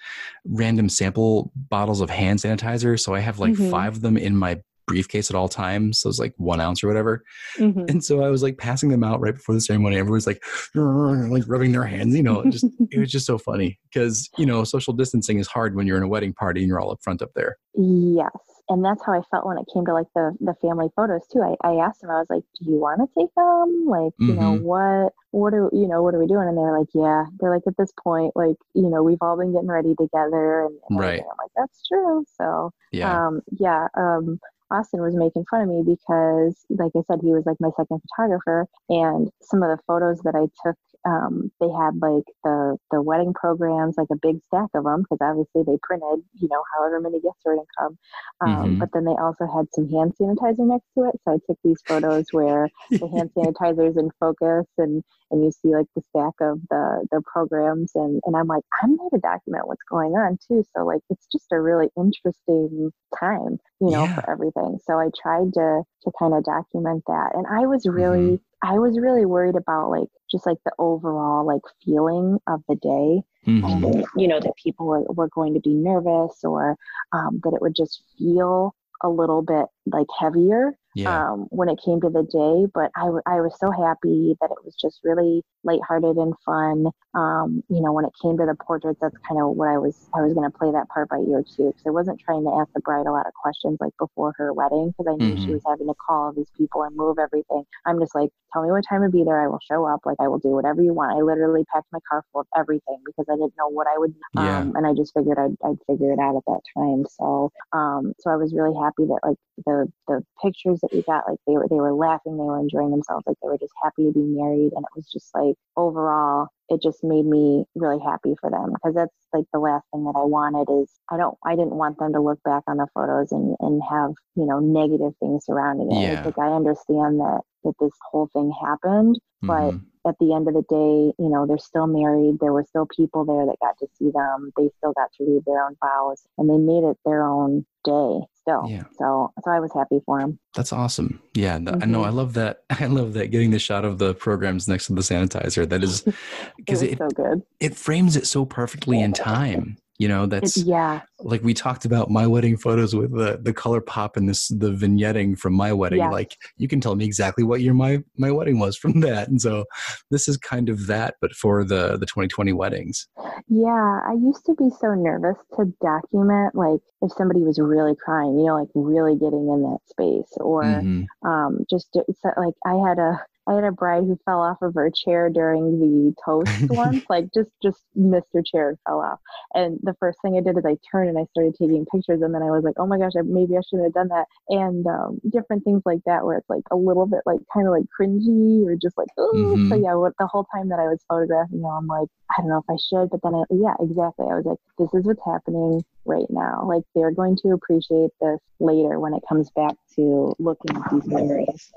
random 0.47 0.89
sample 0.89 1.53
bottles 1.69 2.01
of 2.01 2.11
hand 2.11 2.39
sanitizer 2.39 2.99
so 2.99 3.15
i 3.15 3.21
have 3.21 3.39
like 3.39 3.53
Mhm. 3.55 3.71
five 3.71 3.97
of 3.97 4.01
them 4.03 4.17
in 4.17 4.37
my 4.37 4.61
briefcase 4.87 5.31
at 5.31 5.37
all 5.37 5.49
times 5.49 5.99
so 6.01 6.09
it's 6.09 6.19
like 6.19 6.35
one 6.37 6.61
ounce 6.61 6.83
or 6.85 6.89
whatever 6.89 7.23
Mhm. 7.59 7.89
and 7.91 8.05
so 8.05 8.23
I 8.23 8.29
was 8.31 8.43
like 8.43 8.59
passing 8.59 8.89
them 8.91 9.03
out 9.05 9.21
right 9.21 9.35
before 9.35 9.55
the 9.55 9.61
ceremony. 9.61 9.97
Everyone's 9.97 10.27
like, 10.27 10.43
like 10.75 11.45
rubbing 11.47 11.73
their 11.73 11.85
hands, 11.85 12.15
you 12.15 12.23
know, 12.23 12.41
it 12.41 12.51
just, 12.51 12.67
it 12.91 12.99
was 12.99 13.11
just 13.11 13.27
so 13.27 13.39
funny 13.39 13.79
because, 13.93 14.29
you 14.39 14.47
know, 14.47 14.65
social 14.65 14.93
distancing 14.93 15.39
is 15.39 15.47
hard 15.47 15.75
when 15.75 15.87
you're 15.87 15.97
in 15.97 16.03
a 16.03 16.09
wedding 16.09 16.33
party 16.33 16.61
and 16.61 16.69
you're 16.69 16.81
all 16.81 16.91
up 16.93 16.99
front 17.03 17.23
up 17.23 17.31
there. 17.35 17.57
Yes. 17.75 18.31
And 18.69 18.83
that's 18.85 19.05
how 19.05 19.13
I 19.13 19.21
felt 19.31 19.47
when 19.47 19.59
it 19.59 19.67
came 19.75 19.85
to 19.85 19.93
like 19.93 20.07
the 20.15 20.35
the 20.41 20.55
family 20.63 20.89
photos 20.97 21.21
too. 21.31 21.43
I, 21.43 21.55
I 21.69 21.75
asked 21.85 22.01
them, 22.01 22.11
I 22.11 22.15
was 22.15 22.27
like, 22.31 22.45
Do 22.59 22.71
you 22.71 22.79
want 22.79 22.99
to 23.01 23.21
take 23.21 23.29
them? 23.35 23.85
Like, 23.87 24.13
you 24.19 24.33
know, 24.35 24.59
Mhm. 24.59 24.63
what 24.63 25.13
what 25.33 25.53
are 25.53 25.69
you 25.73 25.87
know, 25.87 26.03
what 26.03 26.15
are 26.15 26.19
we 26.19 26.27
doing? 26.27 26.49
And 26.49 26.57
they're 26.57 26.79
like, 26.79 26.89
Yeah. 26.95 27.25
They're 27.39 27.51
like 27.51 27.65
at 27.67 27.77
this 27.77 27.93
point, 28.03 28.33
like, 28.35 28.57
you 28.75 28.89
know, 28.89 29.03
we've 29.03 29.19
all 29.21 29.37
been 29.37 29.53
getting 29.53 29.69
ready 29.69 29.95
together 29.95 30.65
and, 30.65 30.79
and 30.89 30.99
Right. 30.99 31.21
I'm 31.21 31.27
like, 31.39 31.51
That's 31.57 31.83
true. 31.87 32.25
So 32.41 32.73
Yeah. 32.91 33.27
um 33.27 33.43
yeah, 33.59 33.89
um 33.99 34.41
Austin 34.75 35.03
was 35.03 35.15
making 35.15 35.45
fun 35.51 35.63
of 35.63 35.69
me 35.69 35.83
because, 35.85 36.67
like 36.71 36.93
I 36.97 37.03
said, 37.07 37.21
he 37.23 37.33
was 37.33 37.47
like 37.47 37.59
my 37.61 37.71
second 37.77 38.01
photographer, 38.09 38.67
and 38.91 39.31
some 39.43 39.63
of 39.63 39.71
the 39.77 39.83
photos 39.87 40.21
that 40.23 40.35
I 40.35 40.49
took, 40.67 40.77
um, 41.05 41.51
they 41.61 41.69
had 41.71 41.97
like 42.01 42.25
the 42.45 42.77
the 42.91 43.03
wedding 43.03 43.35
programs, 43.35 43.97
like 43.99 44.09
a 44.13 44.17
big 44.23 44.43
stack 44.47 44.71
of 44.75 44.85
them, 44.85 45.03
because 45.03 45.19
obviously 45.21 45.63
they 45.67 45.79
printed, 45.83 46.25
you 46.41 46.49
know, 46.49 46.63
however 46.77 47.01
many 47.01 47.21
gifts 47.21 47.41
were 47.45 47.55
going 47.57 47.67
to 47.67 47.73
come. 47.79 47.99
Um, 48.41 48.77
Mhm. 48.77 48.79
But 48.79 48.91
then 48.93 49.05
they 49.05 49.17
also 49.21 49.47
had 49.47 49.67
some 49.73 49.89
hand 49.89 50.15
sanitizer 50.21 50.67
next 50.67 50.87
to 50.95 51.05
it, 51.05 51.17
so 51.25 51.33
I 51.35 51.39
took 51.47 51.59
these 51.65 51.83
photos 51.89 52.27
where 52.33 52.71
the 53.01 53.09
hand 53.09 53.31
sanitizer 53.37 53.89
is 53.89 53.97
in 53.97 54.11
focus, 54.21 54.67
and 54.79 55.03
and 55.31 55.45
you 55.45 55.51
see 55.53 55.75
like 55.75 55.87
the 55.97 56.03
stack 56.11 56.35
of 56.41 56.61
the 56.71 57.07
the 57.11 57.23
programs, 57.33 57.93
and 57.95 58.21
and 58.25 58.37
I'm 58.37 58.47
like, 58.47 58.65
I'm 58.83 58.97
there 58.97 59.11
to 59.11 59.19
document 59.19 59.67
what's 59.69 59.83
going 59.91 60.13
on 60.13 60.39
too, 60.49 60.65
so 60.77 60.85
like 60.85 61.03
it's 61.11 61.27
just 61.33 61.53
a 61.53 61.61
really 61.61 61.89
interesting 61.97 62.91
time 63.19 63.59
you 63.81 63.91
know 63.91 64.09
Yeah. 64.09 64.15
for 64.15 64.29
everything 64.31 64.79
so 64.85 64.99
i 64.99 65.09
tried 65.21 65.53
to 65.53 65.83
to 66.03 66.11
kind 66.19 66.35
of 66.35 66.45
document 66.45 67.03
that 67.07 67.31
and 67.35 67.47
i 67.47 67.67
was 67.67 67.87
really 67.87 68.39
i 68.63 68.73
was 68.79 68.99
really 68.99 69.25
worried 69.25 69.57
about 69.57 69.91
like 69.91 70.09
just 70.35 70.47
like 70.47 70.59
the 70.67 70.73
overall 70.79 71.47
like 71.47 71.63
feeling 71.85 72.39
of 72.49 72.63
the 72.69 72.77
day 72.77 73.23
Mhm. 73.47 73.65
um, 73.65 74.05
you 74.17 74.29
know 74.29 74.41
that 74.41 74.55
people 74.63 74.87
were, 74.87 75.03
were 75.19 75.29
going 75.29 75.55
to 75.55 75.61
be 75.61 75.75
nervous 75.75 76.45
or 76.45 76.77
um, 77.13 77.41
that 77.45 77.55
it 77.55 77.63
would 77.63 77.77
just 77.77 78.03
feel 78.19 78.75
a 79.03 79.09
little 79.09 79.43
bit 79.43 79.67
like 79.87 80.07
heavier 80.21 80.73
Yeah. 80.95 81.27
um, 81.33 81.47
when 81.51 81.69
it 81.69 81.79
came 81.85 82.01
to 82.01 82.11
the 82.11 82.23
day. 82.23 82.71
But 82.73 82.91
I, 82.97 83.05
w- 83.07 83.23
I 83.27 83.41
was 83.41 83.57
so 83.59 83.71
happy 83.71 84.37
that 84.41 84.51
it 84.51 84.65
was 84.65 84.75
just 84.81 85.01
really 85.05 85.43
lighthearted 85.65 86.17
and 86.17 86.35
fun. 86.45 86.87
Um, 87.15 87.63
you 87.69 87.81
know, 87.81 87.93
when 87.93 88.05
it 88.05 88.13
came 88.21 88.37
to 88.39 88.47
the 88.47 88.57
portraits, 88.67 88.99
that's 89.01 89.17
kind 89.29 89.41
of 89.41 89.57
what 89.57 89.69
I 89.69 89.79
was 89.79 90.09
I 90.15 90.21
was 90.23 90.35
going 90.35 90.51
to 90.51 90.57
play 90.59 90.71
that 90.73 90.89
part 90.89 91.09
by 91.09 91.19
ear 91.19 91.43
too, 91.57 91.69
because 91.71 91.83
I 91.87 91.91
wasn't 91.91 92.21
trying 92.21 92.45
to 92.45 92.51
ask 92.61 92.71
the 92.75 92.81
bride 92.81 93.07
a 93.07 93.13
lot 93.13 93.27
of 93.27 93.33
questions 93.35 93.79
like 93.81 93.93
before 93.99 94.33
her 94.37 94.53
wedding, 94.53 94.93
because 94.97 95.13
I 95.13 95.17
knew 95.17 95.37
she 95.39 95.51
Mhm. 95.51 95.53
was 95.53 95.63
having 95.67 95.87
to 95.89 95.95
call 96.07 96.25
all 96.27 96.33
these 96.33 96.51
people 96.57 96.83
and 96.83 96.97
move 96.97 97.19
everything. 97.19 97.65
I'm 97.87 97.99
just 98.01 98.15
like, 98.15 98.31
tell 98.53 98.63
me 98.63 98.71
what 98.71 98.85
time 98.89 99.03
to 99.03 99.09
be 99.09 99.25
there. 99.25 99.41
I 99.41 99.49
will 99.49 99.61
show 99.69 99.85
up. 99.87 100.01
Like 100.05 100.17
I 100.21 100.29
will 100.29 100.39
do 100.39 100.51
whatever 100.51 100.83
you 100.83 100.93
want. 100.95 101.13
I 101.17 101.21
literally 101.23 101.65
packed 101.73 101.87
my 101.93 101.99
car 102.09 102.25
full 102.33 102.43
of 102.43 102.47
everything 102.57 102.99
because 103.05 103.27
I 103.29 103.35
didn't 103.35 103.55
know 103.59 103.69
what 103.69 103.87
I 103.87 103.99
would. 103.99 104.15
Yeah. 104.35 104.59
Um, 104.59 104.73
and 104.77 104.87
I 104.87 104.93
just 104.95 105.13
figured 105.15 105.39
I'd, 105.39 105.57
I'd 105.65 105.79
figure 105.87 106.13
it 106.13 106.19
out 106.19 106.37
at 106.37 106.43
that 106.47 106.61
time. 106.77 107.05
So, 107.09 107.51
um, 107.73 108.13
so 108.19 108.31
I 108.31 108.37
was 108.37 108.55
really 108.55 108.75
happy 108.75 109.05
that 109.07 109.21
like 109.23 109.39
the 109.67 109.91
the 110.09 110.25
pictures 110.43 110.81
that 110.85 110.95
we 110.95 111.03
got, 111.03 111.25
like 111.29 111.39
they 111.47 111.55
were 111.55 111.67
they 111.69 111.77
were 111.77 111.95
laughing, 111.95 112.37
they 112.37 112.45
were 112.45 112.59
enjoying 112.59 112.91
themselves, 112.91 113.25
like 113.27 113.37
they 113.43 113.49
were 113.49 113.59
just 113.59 113.73
happy 113.83 114.05
to 114.05 114.13
be 114.13 114.21
married, 114.21 114.73
and 114.75 114.85
it 114.85 114.95
was 114.95 115.09
just 115.11 115.31
like 115.35 115.57
overall, 115.77 116.49
it 116.69 116.83
just 116.83 117.03
made 117.03 117.25
me 117.25 117.65
really 117.75 117.99
happy 118.05 118.35
for 118.41 118.51
them 118.51 118.73
because 118.73 118.95
that's 118.95 119.15
like 119.33 119.45
the 119.53 119.59
last 119.59 119.85
thing 119.93 120.05
that 120.05 120.17
I 120.17 120.25
wanted 120.25 120.71
is 120.83 120.91
I 121.11 121.17
don't 121.17 121.37
I 121.45 121.57
didn't 121.57 121.77
want 121.77 121.99
them 121.99 122.13
to 122.13 122.21
look 122.21 122.43
back 122.45 122.63
on 122.67 122.77
the 122.77 122.87
photos 122.95 123.33
and 123.33 123.57
and 123.61 123.83
have 123.89 124.13
you 124.37 124.47
know 124.47 124.61
negative 124.61 125.13
things 125.21 125.47
surrounding 125.47 125.91
it. 125.93 126.03
Yeah. 126.03 126.23
Like 126.25 126.39
I 126.39 126.49
understand 126.53 127.21
that 127.21 127.41
that 127.65 127.75
this 127.81 127.93
whole 128.11 128.29
thing 128.33 128.53
happened, 128.63 129.19
but 129.47 129.73
Mhm. 129.73 129.81
at 130.07 130.17
the 130.21 130.35
end 130.35 130.47
of 130.49 130.55
the 130.55 130.63
day, 130.69 131.15
you 131.23 131.29
know, 131.31 131.47
they're 131.47 131.57
still 131.59 131.87
married. 131.87 132.39
There 132.41 132.53
were 132.53 132.65
still 132.65 132.87
people 132.87 133.25
there 133.25 133.47
that 133.47 133.57
got 133.61 133.79
to 133.79 133.87
see 133.97 134.11
them. 134.11 134.53
They 134.57 134.69
still 134.79 134.93
got 134.93 135.11
to 135.19 135.25
read 135.25 135.45
their 135.47 135.65
own 135.65 135.77
vows, 135.83 136.27
and 136.39 136.49
they 136.51 136.59
made 136.59 136.85
it 136.85 136.99
their 137.07 137.25
own 137.25 137.65
day 137.85 138.21
still. 138.35 138.65
Yeah. 138.69 138.83
So, 138.99 139.33
so 139.43 139.51
I 139.51 139.61
was 139.61 139.73
happy 139.73 140.01
for 140.05 140.21
them. 140.21 140.39
That's 140.55 140.73
awesome. 140.73 141.21
Yeah, 141.35 141.57
th- 141.59 141.77
I 141.83 141.87
know. 141.87 142.03
Mhm. 142.03 142.07
I 142.07 142.11
love 142.11 142.35
that. 142.35 142.65
I 142.81 142.87
love 142.87 143.15
that 143.15 143.29
getting 143.29 143.51
the 143.51 143.59
shot 143.59 143.85
of 143.87 143.99
the 143.99 144.15
programs 144.15 144.69
next 144.69 144.87
to 144.89 144.95
the 144.95 145.01
sanitizer. 145.03 145.67
That 145.69 145.83
is 145.83 146.03
because 146.57 146.81
was 146.83 146.91
it, 146.91 146.99
so 146.99 147.09
good. 147.09 147.43
it 147.61 147.75
frames 147.75 148.17
it 148.17 148.27
so 148.27 148.45
perfectly 148.45 149.01
in 149.01 149.13
time. 149.13 149.77
You 149.99 150.09
know, 150.09 150.25
It, 150.25 150.31
that's 150.31 150.57
yeah, 150.57 151.03
like 151.21 151.43
we 151.45 151.55
talked 151.55 151.85
about 151.85 152.11
my 152.11 152.27
wedding 152.27 152.57
photos 152.57 152.95
with 152.97 153.13
the 153.13 153.39
the 153.41 153.53
color 153.53 153.81
pop 153.81 154.17
and 154.17 154.29
this 154.29 154.49
the 154.49 154.71
vignetting 154.73 155.39
from 155.39 155.53
my 155.55 155.73
wedding. 155.73 156.01
Yes. 156.01 156.13
Like 156.13 156.37
you 156.57 156.67
can 156.67 156.81
tell 156.81 156.97
me 156.97 157.05
exactly 157.05 157.45
what 157.45 157.61
year 157.61 157.75
my 157.75 158.03
my 158.17 158.31
wedding 158.33 158.59
was 158.59 158.77
from 158.77 159.01
that. 159.01 159.29
And 159.29 159.41
so 159.41 159.65
this 160.11 160.27
is 160.27 160.37
kind 160.37 160.69
of 160.69 160.87
that, 160.89 161.15
but 161.21 161.33
for 161.33 161.63
the 161.63 161.97
the 161.97 162.07
2020 162.07 162.53
weddings. 162.53 163.07
yeah. 163.49 164.01
I 164.09 164.15
used 164.15 164.45
to 164.47 164.55
be 164.55 164.69
so 164.81 164.95
nervous 164.95 165.37
to 165.57 165.73
document, 165.81 166.55
like 166.57 166.81
if 167.03 167.13
somebody 167.13 167.43
was 167.43 167.59
really 167.61 167.95
crying, 168.05 168.39
you 168.39 168.47
know, 168.47 168.57
like 168.59 168.69
really 168.75 169.15
getting 169.15 169.49
in 169.49 169.63
that 169.63 169.79
space, 169.87 170.33
or 170.39 170.65
Mhm. 170.65 171.07
um, 171.25 171.65
just 171.71 171.89
so, 171.93 172.31
like 172.37 172.55
I 172.67 172.75
had 172.89 172.99
a 172.99 173.21
I 173.47 173.55
had 173.55 173.65
a 173.65 173.73
bride 173.73 174.05
who 174.05 174.19
fell 174.25 174.41
off 174.41 174.63
of 174.63 174.75
her 174.75 174.91
chair 174.91 175.29
during 175.31 175.79
the 175.81 176.15
toast 176.25 176.51
once, 176.71 177.05
like 177.09 177.27
just 177.35 177.51
just 177.63 177.85
missed 177.95 178.29
her 178.33 178.43
chair 178.43 178.71
and 178.71 178.79
fell 178.87 179.01
off. 179.01 179.19
And 179.55 179.79
the 179.83 179.95
first 180.01 180.19
thing 180.23 180.37
I 180.37 180.41
did 180.41 180.57
is 180.59 180.65
I 180.65 180.77
turned 180.91 181.11
and 181.11 181.19
I 181.19 181.25
started 181.33 181.55
taking 181.55 181.85
pictures, 181.87 182.23
and 182.23 182.35
then 182.35 182.43
I 182.43 182.51
was 182.51 182.65
like, 182.65 182.75
oh 182.79 182.87
my 182.87 182.99
gosh, 182.99 183.13
I, 183.19 183.23
maybe 183.23 183.57
I 183.57 183.61
shouldn't 183.61 183.87
have 183.87 183.95
done 183.95 184.09
that. 184.09 184.27
And 184.49 184.87
um, 184.87 185.21
different 185.31 185.65
things 185.65 185.83
like 185.85 186.01
that, 186.07 186.25
where 186.25 186.39
it's 186.39 186.49
like 186.49 186.65
a 186.71 186.77
little 186.77 187.07
bit 187.07 187.21
like 187.27 187.41
kind 187.53 187.67
of 187.67 187.73
like 187.73 187.85
cringy 187.99 188.65
or 188.67 188.77
just 188.77 188.97
like, 188.99 189.09
oh. 189.19 189.59
So 189.69 189.75
Mhm. 189.77 189.83
yeah, 189.83 189.95
what, 189.95 190.13
the 190.19 190.27
whole 190.27 190.47
time 190.55 190.69
that 190.71 190.79
I 190.79 190.89
was 190.89 191.05
photographing 191.09 191.61
them, 191.61 191.71
I'm 191.71 191.87
like, 191.87 192.09
I 192.31 192.41
don't 192.41 192.49
know 192.49 192.59
if 192.59 192.71
I 192.71 192.77
should, 192.77 193.11
but 193.11 193.21
then 193.23 193.35
I, 193.35 193.43
yeah, 193.51 193.75
exactly. 193.81 194.27
I 194.31 194.35
was 194.37 194.45
like, 194.47 194.59
this 194.79 194.93
is 194.95 195.05
what's 195.07 195.25
happening 195.25 195.85
right 196.07 196.27
now. 196.31 196.65
Like 196.67 196.83
they're 196.95 197.11
going 197.11 197.37
to 197.39 197.51
appreciate 197.51 198.11
this 198.21 198.39
later 198.61 198.99
when 199.01 199.15
it 199.15 199.23
comes 199.29 199.51
back 199.51 199.75
to 199.97 200.35
looking 200.39 200.77
at 200.77 200.91
these 200.93 201.07
memories. 201.07 201.73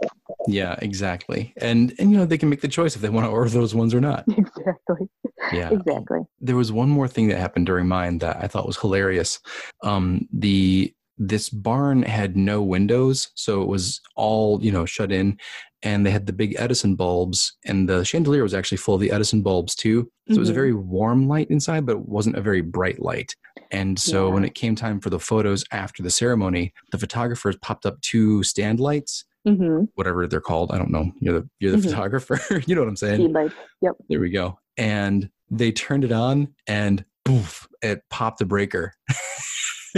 Yeah, 0.47 0.75
exactly. 0.81 1.53
And 1.57 1.93
and 1.99 2.11
you 2.11 2.17
know 2.17 2.25
they 2.25 2.37
can 2.37 2.49
make 2.49 2.61
the 2.61 2.67
choice 2.67 2.95
if 2.95 3.01
they 3.01 3.09
want 3.09 3.25
to 3.25 3.31
order 3.31 3.49
those 3.49 3.75
ones 3.75 3.93
or 3.93 4.01
not. 4.01 4.25
exactly. 4.37 5.09
Yeah. 5.51 5.69
Exactly. 5.71 6.21
there 6.39 6.55
was 6.55 6.71
one 6.71 6.89
more 6.89 7.07
thing 7.07 7.27
that 7.27 7.37
happened 7.37 7.65
during 7.65 7.87
mine 7.87 8.19
that 8.19 8.37
I 8.43 8.47
thought 8.47 8.67
was 8.67 8.77
hilarious. 8.77 9.39
Um, 9.83 10.27
the 10.31 10.93
this 11.17 11.49
barn 11.49 12.03
had 12.03 12.37
no 12.37 12.61
windows, 12.61 13.29
so 13.33 13.61
it 13.61 13.67
was 13.67 14.01
all 14.15 14.63
you 14.63 14.71
know 14.71 14.85
shut 14.85 15.11
in, 15.11 15.37
and 15.83 16.05
they 16.05 16.11
had 16.11 16.25
the 16.25 16.33
big 16.33 16.55
Edison 16.57 16.95
bulbs, 16.95 17.55
and 17.65 17.87
the 17.87 18.03
chandelier 18.03 18.43
was 18.43 18.53
actually 18.53 18.77
full 18.77 18.95
of 18.95 19.01
the 19.01 19.11
Edison 19.11 19.41
bulbs 19.41 19.75
too. 19.75 20.09
So 20.29 20.35
it 20.35 20.39
was 20.39 20.49
a 20.49 20.51
Mhm. 20.51 20.55
very 20.55 20.73
warm 20.73 21.27
light 21.27 21.49
inside, 21.49 21.85
but 21.85 21.93
it 21.97 22.07
wasn't 22.07 22.35
a 22.37 22.41
very 22.41 22.61
bright 22.61 23.01
light. 23.01 23.35
And 23.71 23.97
so 23.99 24.27
Yeah. 24.27 24.33
when 24.33 24.43
it 24.45 24.55
came 24.55 24.75
time 24.75 24.99
for 24.99 25.09
the 25.09 25.19
photos 25.19 25.63
after 25.71 26.01
the 26.03 26.09
ceremony, 26.09 26.73
the 26.91 26.97
photographers 26.97 27.55
popped 27.61 27.85
up 27.85 27.99
two 28.01 28.43
stand 28.43 28.79
lights, 28.79 29.23
Mm-hmm. 29.47 29.85
whatever 29.95 30.27
they're 30.27 30.41
called. 30.41 30.71
I 30.71 30.77
don't 30.77 30.91
know. 30.91 31.11
You're 31.21 31.41
the 31.41 31.49
you're 31.59 31.71
the 31.71 31.77
Mhm. 31.77 31.83
photographer. 31.85 32.39
you 32.67 32.75
know 32.75 32.81
what 32.81 32.89
I'm 32.89 32.95
saying? 32.97 33.31
Lights. 33.31 33.53
Yep. 33.81 33.93
There 34.09 34.19
we 34.19 34.29
go. 34.29 34.59
And 34.77 35.29
they 35.49 35.71
turned 35.71 36.03
it 36.03 36.11
on 36.11 36.49
and 36.67 37.05
poof, 37.23 37.67
it 37.81 38.01
popped 38.09 38.39
the 38.39 38.45
breaker. 38.45 38.93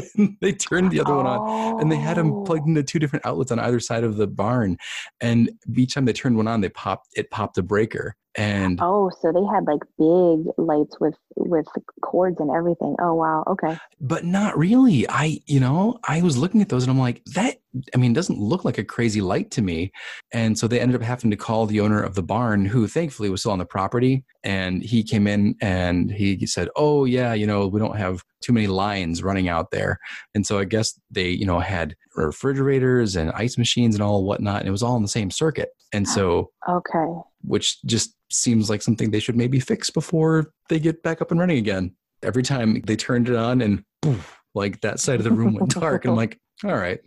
And 0.17 0.37
they 0.41 0.51
turned 0.53 0.91
the 0.91 1.01
other 1.01 1.15
one 1.15 1.25
on 1.27 1.81
and 1.81 1.91
they 1.91 1.97
had 1.97 2.17
them 2.17 2.43
plugged 2.45 2.63
Oh. 2.65 2.69
into 2.69 2.83
two 2.83 2.99
different 2.99 3.25
outlets 3.25 3.51
on 3.51 3.59
either 3.59 3.79
side 3.79 4.03
of 4.03 4.17
the 4.17 4.27
barn. 4.27 4.77
And 5.21 5.51
each 5.75 5.93
time 5.93 6.05
they 6.05 6.13
turned 6.13 6.37
one 6.37 6.47
on, 6.47 6.61
they 6.61 6.69
popped 6.69 7.07
it 7.15 7.31
popped 7.31 7.57
a 7.57 7.63
breaker. 7.63 8.15
And 8.35 8.79
Oh, 8.81 9.09
so 9.21 9.31
they 9.31 9.43
had 9.43 9.65
like 9.65 9.81
big 9.97 10.53
lights 10.57 10.99
with 10.99 11.15
with 11.35 11.65
cords 12.01 12.39
and 12.39 12.51
everything. 12.51 12.95
Oh 13.01 13.15
wow. 13.15 13.43
Okay. 13.47 13.75
but 13.99 14.23
not 14.23 14.57
really. 14.57 15.07
I, 15.09 15.39
you 15.47 15.59
know, 15.59 15.99
I 16.07 16.21
was 16.21 16.37
looking 16.37 16.61
at 16.61 16.69
those 16.69 16.83
and 16.83 16.91
I'm 16.91 16.99
like, 16.99 17.23
that, 17.33 17.57
I 17.93 17.97
mean, 17.97 18.13
doesn't 18.13 18.39
look 18.39 18.63
like 18.65 18.77
a 18.77 18.83
crazy 18.83 19.19
light 19.21 19.51
to 19.51 19.61
me. 19.61 19.91
And 20.31 20.57
so 20.57 20.67
they 20.67 20.79
ended 20.79 20.95
up 20.95 21.01
having 21.01 21.31
to 21.31 21.37
call 21.37 21.65
the 21.65 21.81
owner 21.81 22.01
of 22.01 22.15
the 22.15 22.23
barn, 22.23 22.65
who 22.65 22.87
thankfully 22.87 23.29
was 23.29 23.41
still 23.41 23.51
on 23.51 23.59
the 23.59 23.65
property. 23.65 24.23
And 24.43 24.83
he 24.83 25.03
came 25.03 25.27
in 25.27 25.55
and 25.61 26.11
he 26.11 26.45
said, 26.45 26.69
Oh, 26.75 27.05
yeah, 27.05 27.33
you 27.33 27.47
know, 27.47 27.67
we 27.67 27.79
don't 27.79 27.97
have 27.97 28.23
too 28.41 28.53
many 28.53 28.67
lines 28.67 29.21
running 29.23 29.49
out 29.49 29.71
there. 29.71 29.99
And 30.35 30.45
so 30.45 30.59
I 30.59 30.65
guess 30.65 30.99
they, 31.11 31.29
you 31.29 31.45
know, 31.45 31.59
had 31.59 31.95
refrigerators 32.15 33.15
and 33.15 33.31
ice 33.31 33.57
machines 33.57 33.95
and 33.95 34.03
all 34.03 34.23
whatnot. 34.23 34.59
And 34.59 34.67
it 34.67 34.71
was 34.71 34.83
all 34.83 34.95
in 34.95 35.01
the 35.01 35.07
same 35.09 35.31
circuit. 35.31 35.69
And 35.91 36.07
so, 36.07 36.51
Okay. 36.69 37.05
Which 37.41 37.81
just 37.83 38.15
seems 38.31 38.69
like 38.69 38.81
something 38.81 39.11
they 39.11 39.19
should 39.19 39.35
maybe 39.35 39.59
fix 39.59 39.89
before 39.89 40.51
they 40.69 40.79
get 40.79 41.01
back 41.03 41.21
up 41.21 41.31
and 41.31 41.39
running 41.39 41.57
again. 41.57 41.95
Every 42.21 42.43
time 42.43 42.81
they 42.81 42.95
turned 42.95 43.29
it 43.29 43.35
on 43.35 43.61
and 43.61 43.83
poof, 44.01 44.37
like 44.53 44.81
that 44.81 44.99
side 44.99 45.19
of 45.19 45.23
the 45.23 45.31
room 45.31 45.53
went 45.53 45.73
dark. 45.73 46.05
And 46.05 46.11
I'm 46.11 46.17
like, 46.17 46.39
all 46.63 46.75
right, 46.75 46.99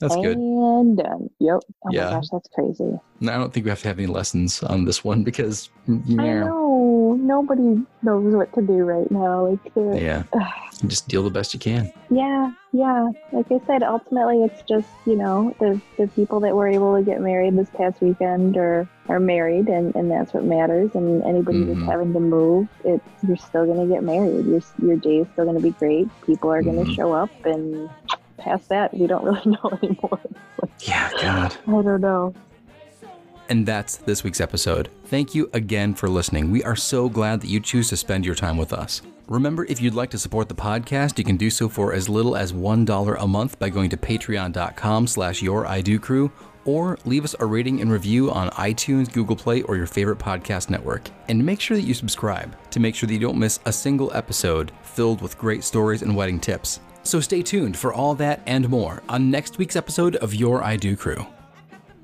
that's 0.00 0.16
good. 0.16 0.36
And 0.38 0.96
done. 0.96 1.28
Yep. 1.38 1.60
Oh 1.84 1.90
Yeah. 1.90 2.04
my 2.06 2.10
gosh, 2.12 2.28
that's 2.32 2.48
crazy. 2.54 2.98
And 3.20 3.30
I 3.30 3.36
don't 3.36 3.52
think 3.52 3.64
we 3.64 3.70
have 3.70 3.82
to 3.82 3.88
have 3.88 3.98
any 3.98 4.06
lessons 4.06 4.62
on 4.62 4.84
this 4.86 5.04
one 5.04 5.22
because, 5.22 5.68
I 5.88 5.92
yeah, 6.06 6.44
know. 6.44 6.63
Nobody 7.24 7.82
knows 8.02 8.34
what 8.34 8.52
to 8.52 8.60
do 8.60 8.84
right 8.84 9.10
now. 9.10 9.46
Like, 9.48 9.72
uh, 9.76 9.94
yeah, 9.94 10.24
just 10.86 11.08
deal 11.08 11.22
the 11.22 11.30
best 11.30 11.54
you 11.54 11.60
can. 11.60 11.90
yeah, 12.10 12.50
yeah. 12.72 13.08
Like 13.32 13.46
I 13.50 13.58
said, 13.66 13.82
ultimately, 13.82 14.42
it's 14.44 14.60
just 14.68 14.88
you 15.06 15.16
know 15.16 15.56
the 15.58 15.80
the 15.98 16.06
people 16.08 16.40
that 16.40 16.54
were 16.54 16.68
able 16.68 16.94
to 16.98 17.02
get 17.02 17.22
married 17.22 17.56
this 17.56 17.70
past 17.70 18.02
weekend 18.02 18.58
are 18.58 18.86
are 19.08 19.20
married, 19.20 19.68
and 19.68 19.94
and 19.96 20.10
that's 20.10 20.34
what 20.34 20.44
matters. 20.44 20.90
And 20.94 21.22
anybody 21.24 21.60
Mhm. 21.60 21.74
that's 21.74 21.86
having 21.90 22.12
to 22.12 22.20
move, 22.20 22.68
it's 22.84 23.08
you're 23.26 23.38
still 23.38 23.64
gonna 23.66 23.86
get 23.86 24.02
married. 24.02 24.44
Your 24.44 24.60
your 24.82 24.96
day 24.96 25.18
is 25.20 25.28
still 25.32 25.46
gonna 25.46 25.60
be 25.60 25.70
great. 25.72 26.08
People 26.26 26.50
are 26.52 26.62
gonna 26.62 26.82
Mhm. 26.84 26.94
show 26.94 27.12
up, 27.14 27.30
and 27.46 27.88
past 28.36 28.68
that, 28.68 28.92
we 28.92 29.06
don't 29.06 29.24
really 29.24 29.40
know 29.46 29.78
anymore. 29.82 30.20
Yeah, 30.80 31.08
God. 31.22 31.56
I 31.66 31.70
don't 31.82 32.00
know. 32.02 32.34
And 33.48 33.66
that's 33.66 33.98
this 33.98 34.24
week's 34.24 34.40
episode. 34.40 34.88
Thank 35.06 35.34
you 35.34 35.50
again 35.52 35.94
for 35.94 36.08
listening. 36.08 36.50
We 36.50 36.64
are 36.64 36.76
so 36.76 37.08
glad 37.08 37.40
that 37.40 37.48
you 37.48 37.60
choose 37.60 37.88
to 37.90 37.96
spend 37.96 38.24
your 38.24 38.34
time 38.34 38.56
with 38.56 38.72
us. 38.72 39.02
Remember, 39.26 39.64
if 39.66 39.80
you'd 39.80 39.94
like 39.94 40.10
to 40.10 40.18
support 40.18 40.48
the 40.48 40.54
podcast, 40.54 41.18
you 41.18 41.24
can 41.24 41.36
do 41.36 41.50
so 41.50 41.68
for 41.68 41.94
as 41.94 42.08
little 42.08 42.36
as 42.36 42.52
$1 42.52 43.16
a 43.22 43.26
month 43.26 43.58
by 43.58 43.68
going 43.70 43.90
to 43.90 43.96
patreon.com 43.96 45.06
slash 45.06 45.42
your 45.42 45.64
crew 45.98 46.30
or 46.64 46.98
leave 47.04 47.24
us 47.24 47.34
a 47.40 47.46
rating 47.46 47.80
and 47.80 47.92
review 47.92 48.30
on 48.30 48.50
iTunes, 48.50 49.12
Google 49.12 49.36
Play, 49.36 49.62
or 49.62 49.76
your 49.76 49.86
favorite 49.86 50.18
podcast 50.18 50.70
network. 50.70 51.08
And 51.28 51.44
make 51.44 51.60
sure 51.60 51.76
that 51.76 51.84
you 51.84 51.94
subscribe 51.94 52.56
to 52.70 52.80
make 52.80 52.94
sure 52.94 53.06
that 53.06 53.12
you 53.12 53.20
don't 53.20 53.38
miss 53.38 53.60
a 53.66 53.72
single 53.72 54.14
episode 54.14 54.72
filled 54.82 55.20
with 55.20 55.38
great 55.38 55.64
stories 55.64 56.02
and 56.02 56.16
wedding 56.16 56.40
tips. 56.40 56.80
So 57.02 57.20
stay 57.20 57.42
tuned 57.42 57.76
for 57.76 57.92
all 57.92 58.14
that 58.16 58.40
and 58.46 58.68
more 58.68 59.02
on 59.08 59.30
next 59.30 59.58
week's 59.58 59.76
episode 59.76 60.16
of 60.16 60.34
Your 60.34 60.64
I 60.64 60.76
Do 60.76 60.96
Crew. 60.96 61.26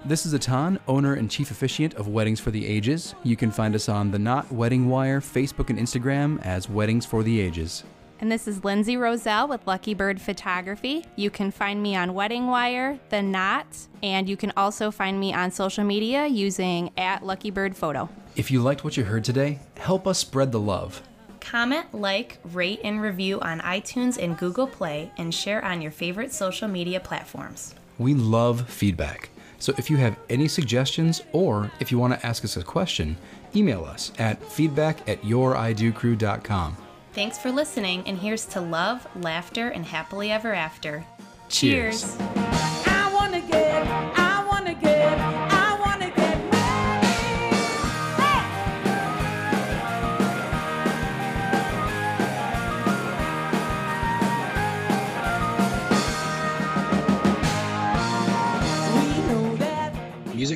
This 0.06 0.24
is 0.24 0.32
Atan, 0.32 0.78
owner 0.88 1.12
and 1.12 1.30
chief 1.30 1.50
officiant 1.50 1.92
of 1.92 2.08
Weddings 2.08 2.40
for 2.40 2.50
the 2.50 2.66
Ages. 2.66 3.14
You 3.22 3.36
can 3.36 3.50
find 3.50 3.74
us 3.74 3.86
on 3.86 4.10
the 4.10 4.18
Knot 4.18 4.50
Wedding 4.50 4.88
Wire, 4.88 5.20
Facebook 5.20 5.68
and 5.68 5.78
Instagram 5.78 6.40
as 6.42 6.70
Weddings 6.70 7.04
for 7.04 7.22
the 7.22 7.38
Ages. 7.38 7.84
And 8.18 8.32
this 8.32 8.48
is 8.48 8.64
Lindsay 8.64 8.96
Roselle 8.96 9.46
with 9.46 9.66
Lucky 9.66 9.92
Bird 9.92 10.18
Photography. 10.18 11.04
You 11.16 11.28
can 11.28 11.50
find 11.50 11.82
me 11.82 11.96
on 11.96 12.14
Wedding 12.14 12.46
Wire, 12.46 12.98
The 13.10 13.20
Knot, 13.20 13.66
and 14.02 14.26
you 14.26 14.38
can 14.38 14.54
also 14.56 14.90
find 14.90 15.20
me 15.20 15.34
on 15.34 15.50
social 15.50 15.84
media 15.84 16.26
using 16.26 16.92
at 16.96 17.22
Lucky 17.22 17.50
Bird 17.50 17.76
Photo. 17.76 18.08
If 18.36 18.50
you 18.50 18.62
liked 18.62 18.84
what 18.84 18.96
you 18.96 19.04
heard 19.04 19.22
today, 19.22 19.58
help 19.76 20.06
us 20.06 20.18
spread 20.18 20.50
the 20.50 20.60
love. 20.60 21.02
Comment, 21.40 21.84
like, 21.92 22.38
rate, 22.54 22.80
and 22.84 23.02
review 23.02 23.38
on 23.40 23.60
iTunes 23.60 24.16
and 24.16 24.38
Google 24.38 24.66
Play, 24.66 25.12
and 25.18 25.34
share 25.34 25.62
on 25.62 25.82
your 25.82 25.92
favorite 25.92 26.32
social 26.32 26.68
media 26.68 27.00
platforms. 27.00 27.74
We 27.98 28.14
love 28.14 28.66
feedback. 28.70 29.28
So 29.60 29.72
if 29.78 29.88
you 29.88 29.98
have 29.98 30.16
any 30.28 30.48
suggestions 30.48 31.22
or 31.32 31.70
if 31.78 31.92
you 31.92 31.98
want 31.98 32.18
to 32.18 32.26
ask 32.26 32.44
us 32.44 32.56
a 32.56 32.64
question, 32.64 33.16
email 33.54 33.84
us 33.84 34.10
at 34.18 34.42
feedback 34.42 35.08
at 35.08 35.22
youridocrew.com. 35.22 36.76
Thanks 37.12 37.38
for 37.38 37.50
listening, 37.50 38.04
and 38.06 38.18
here's 38.18 38.44
to 38.46 38.60
love, 38.60 39.06
laughter, 39.16 39.68
and 39.68 39.84
happily 39.84 40.30
ever 40.30 40.54
after. 40.54 41.04
Cheers. 41.48 42.16
Cheers. 42.16 44.19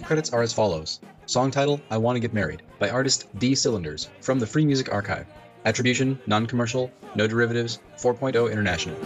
Credits 0.05 0.33
are 0.33 0.43
as 0.43 0.53
follows 0.53 1.01
Song 1.27 1.51
title 1.51 1.81
I 1.91 1.97
Want 1.97 2.17
to 2.17 2.21
Get 2.21 2.35
Married 2.35 2.63
by 2.79 2.91
artist 2.91 3.27
D 3.39 3.55
Cylinders 3.55 4.11
from 4.21 4.39
the 4.39 4.47
Free 4.47 4.67
Music 4.67 4.93
Archive. 4.93 5.27
Attribution, 5.65 6.19
non 6.27 6.47
commercial, 6.47 6.91
no 7.15 7.27
derivatives, 7.27 7.79
4.0 7.97 8.53
International. 8.53 8.97